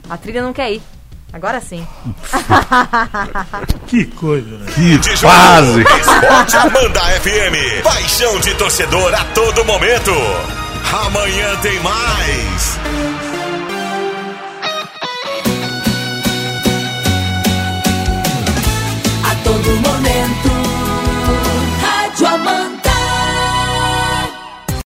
A 0.09 0.17
trilha 0.17 0.41
não 0.41 0.51
quer 0.51 0.73
ir. 0.73 0.81
Agora 1.33 1.61
sim. 1.61 1.87
Que 3.87 4.03
coisa, 4.07 4.57
né? 4.57 4.65
Jogo, 4.75 5.19
Quase. 5.21 5.81
Esporte 5.81 6.57
Amanda 6.57 6.99
FM. 7.21 7.81
Paixão 7.83 8.37
de 8.41 8.53
torcedor 8.55 9.13
a 9.13 9.23
todo 9.33 9.63
momento. 9.63 10.11
Amanhã 11.05 11.55
tem 11.61 11.79
mais. 11.79 12.77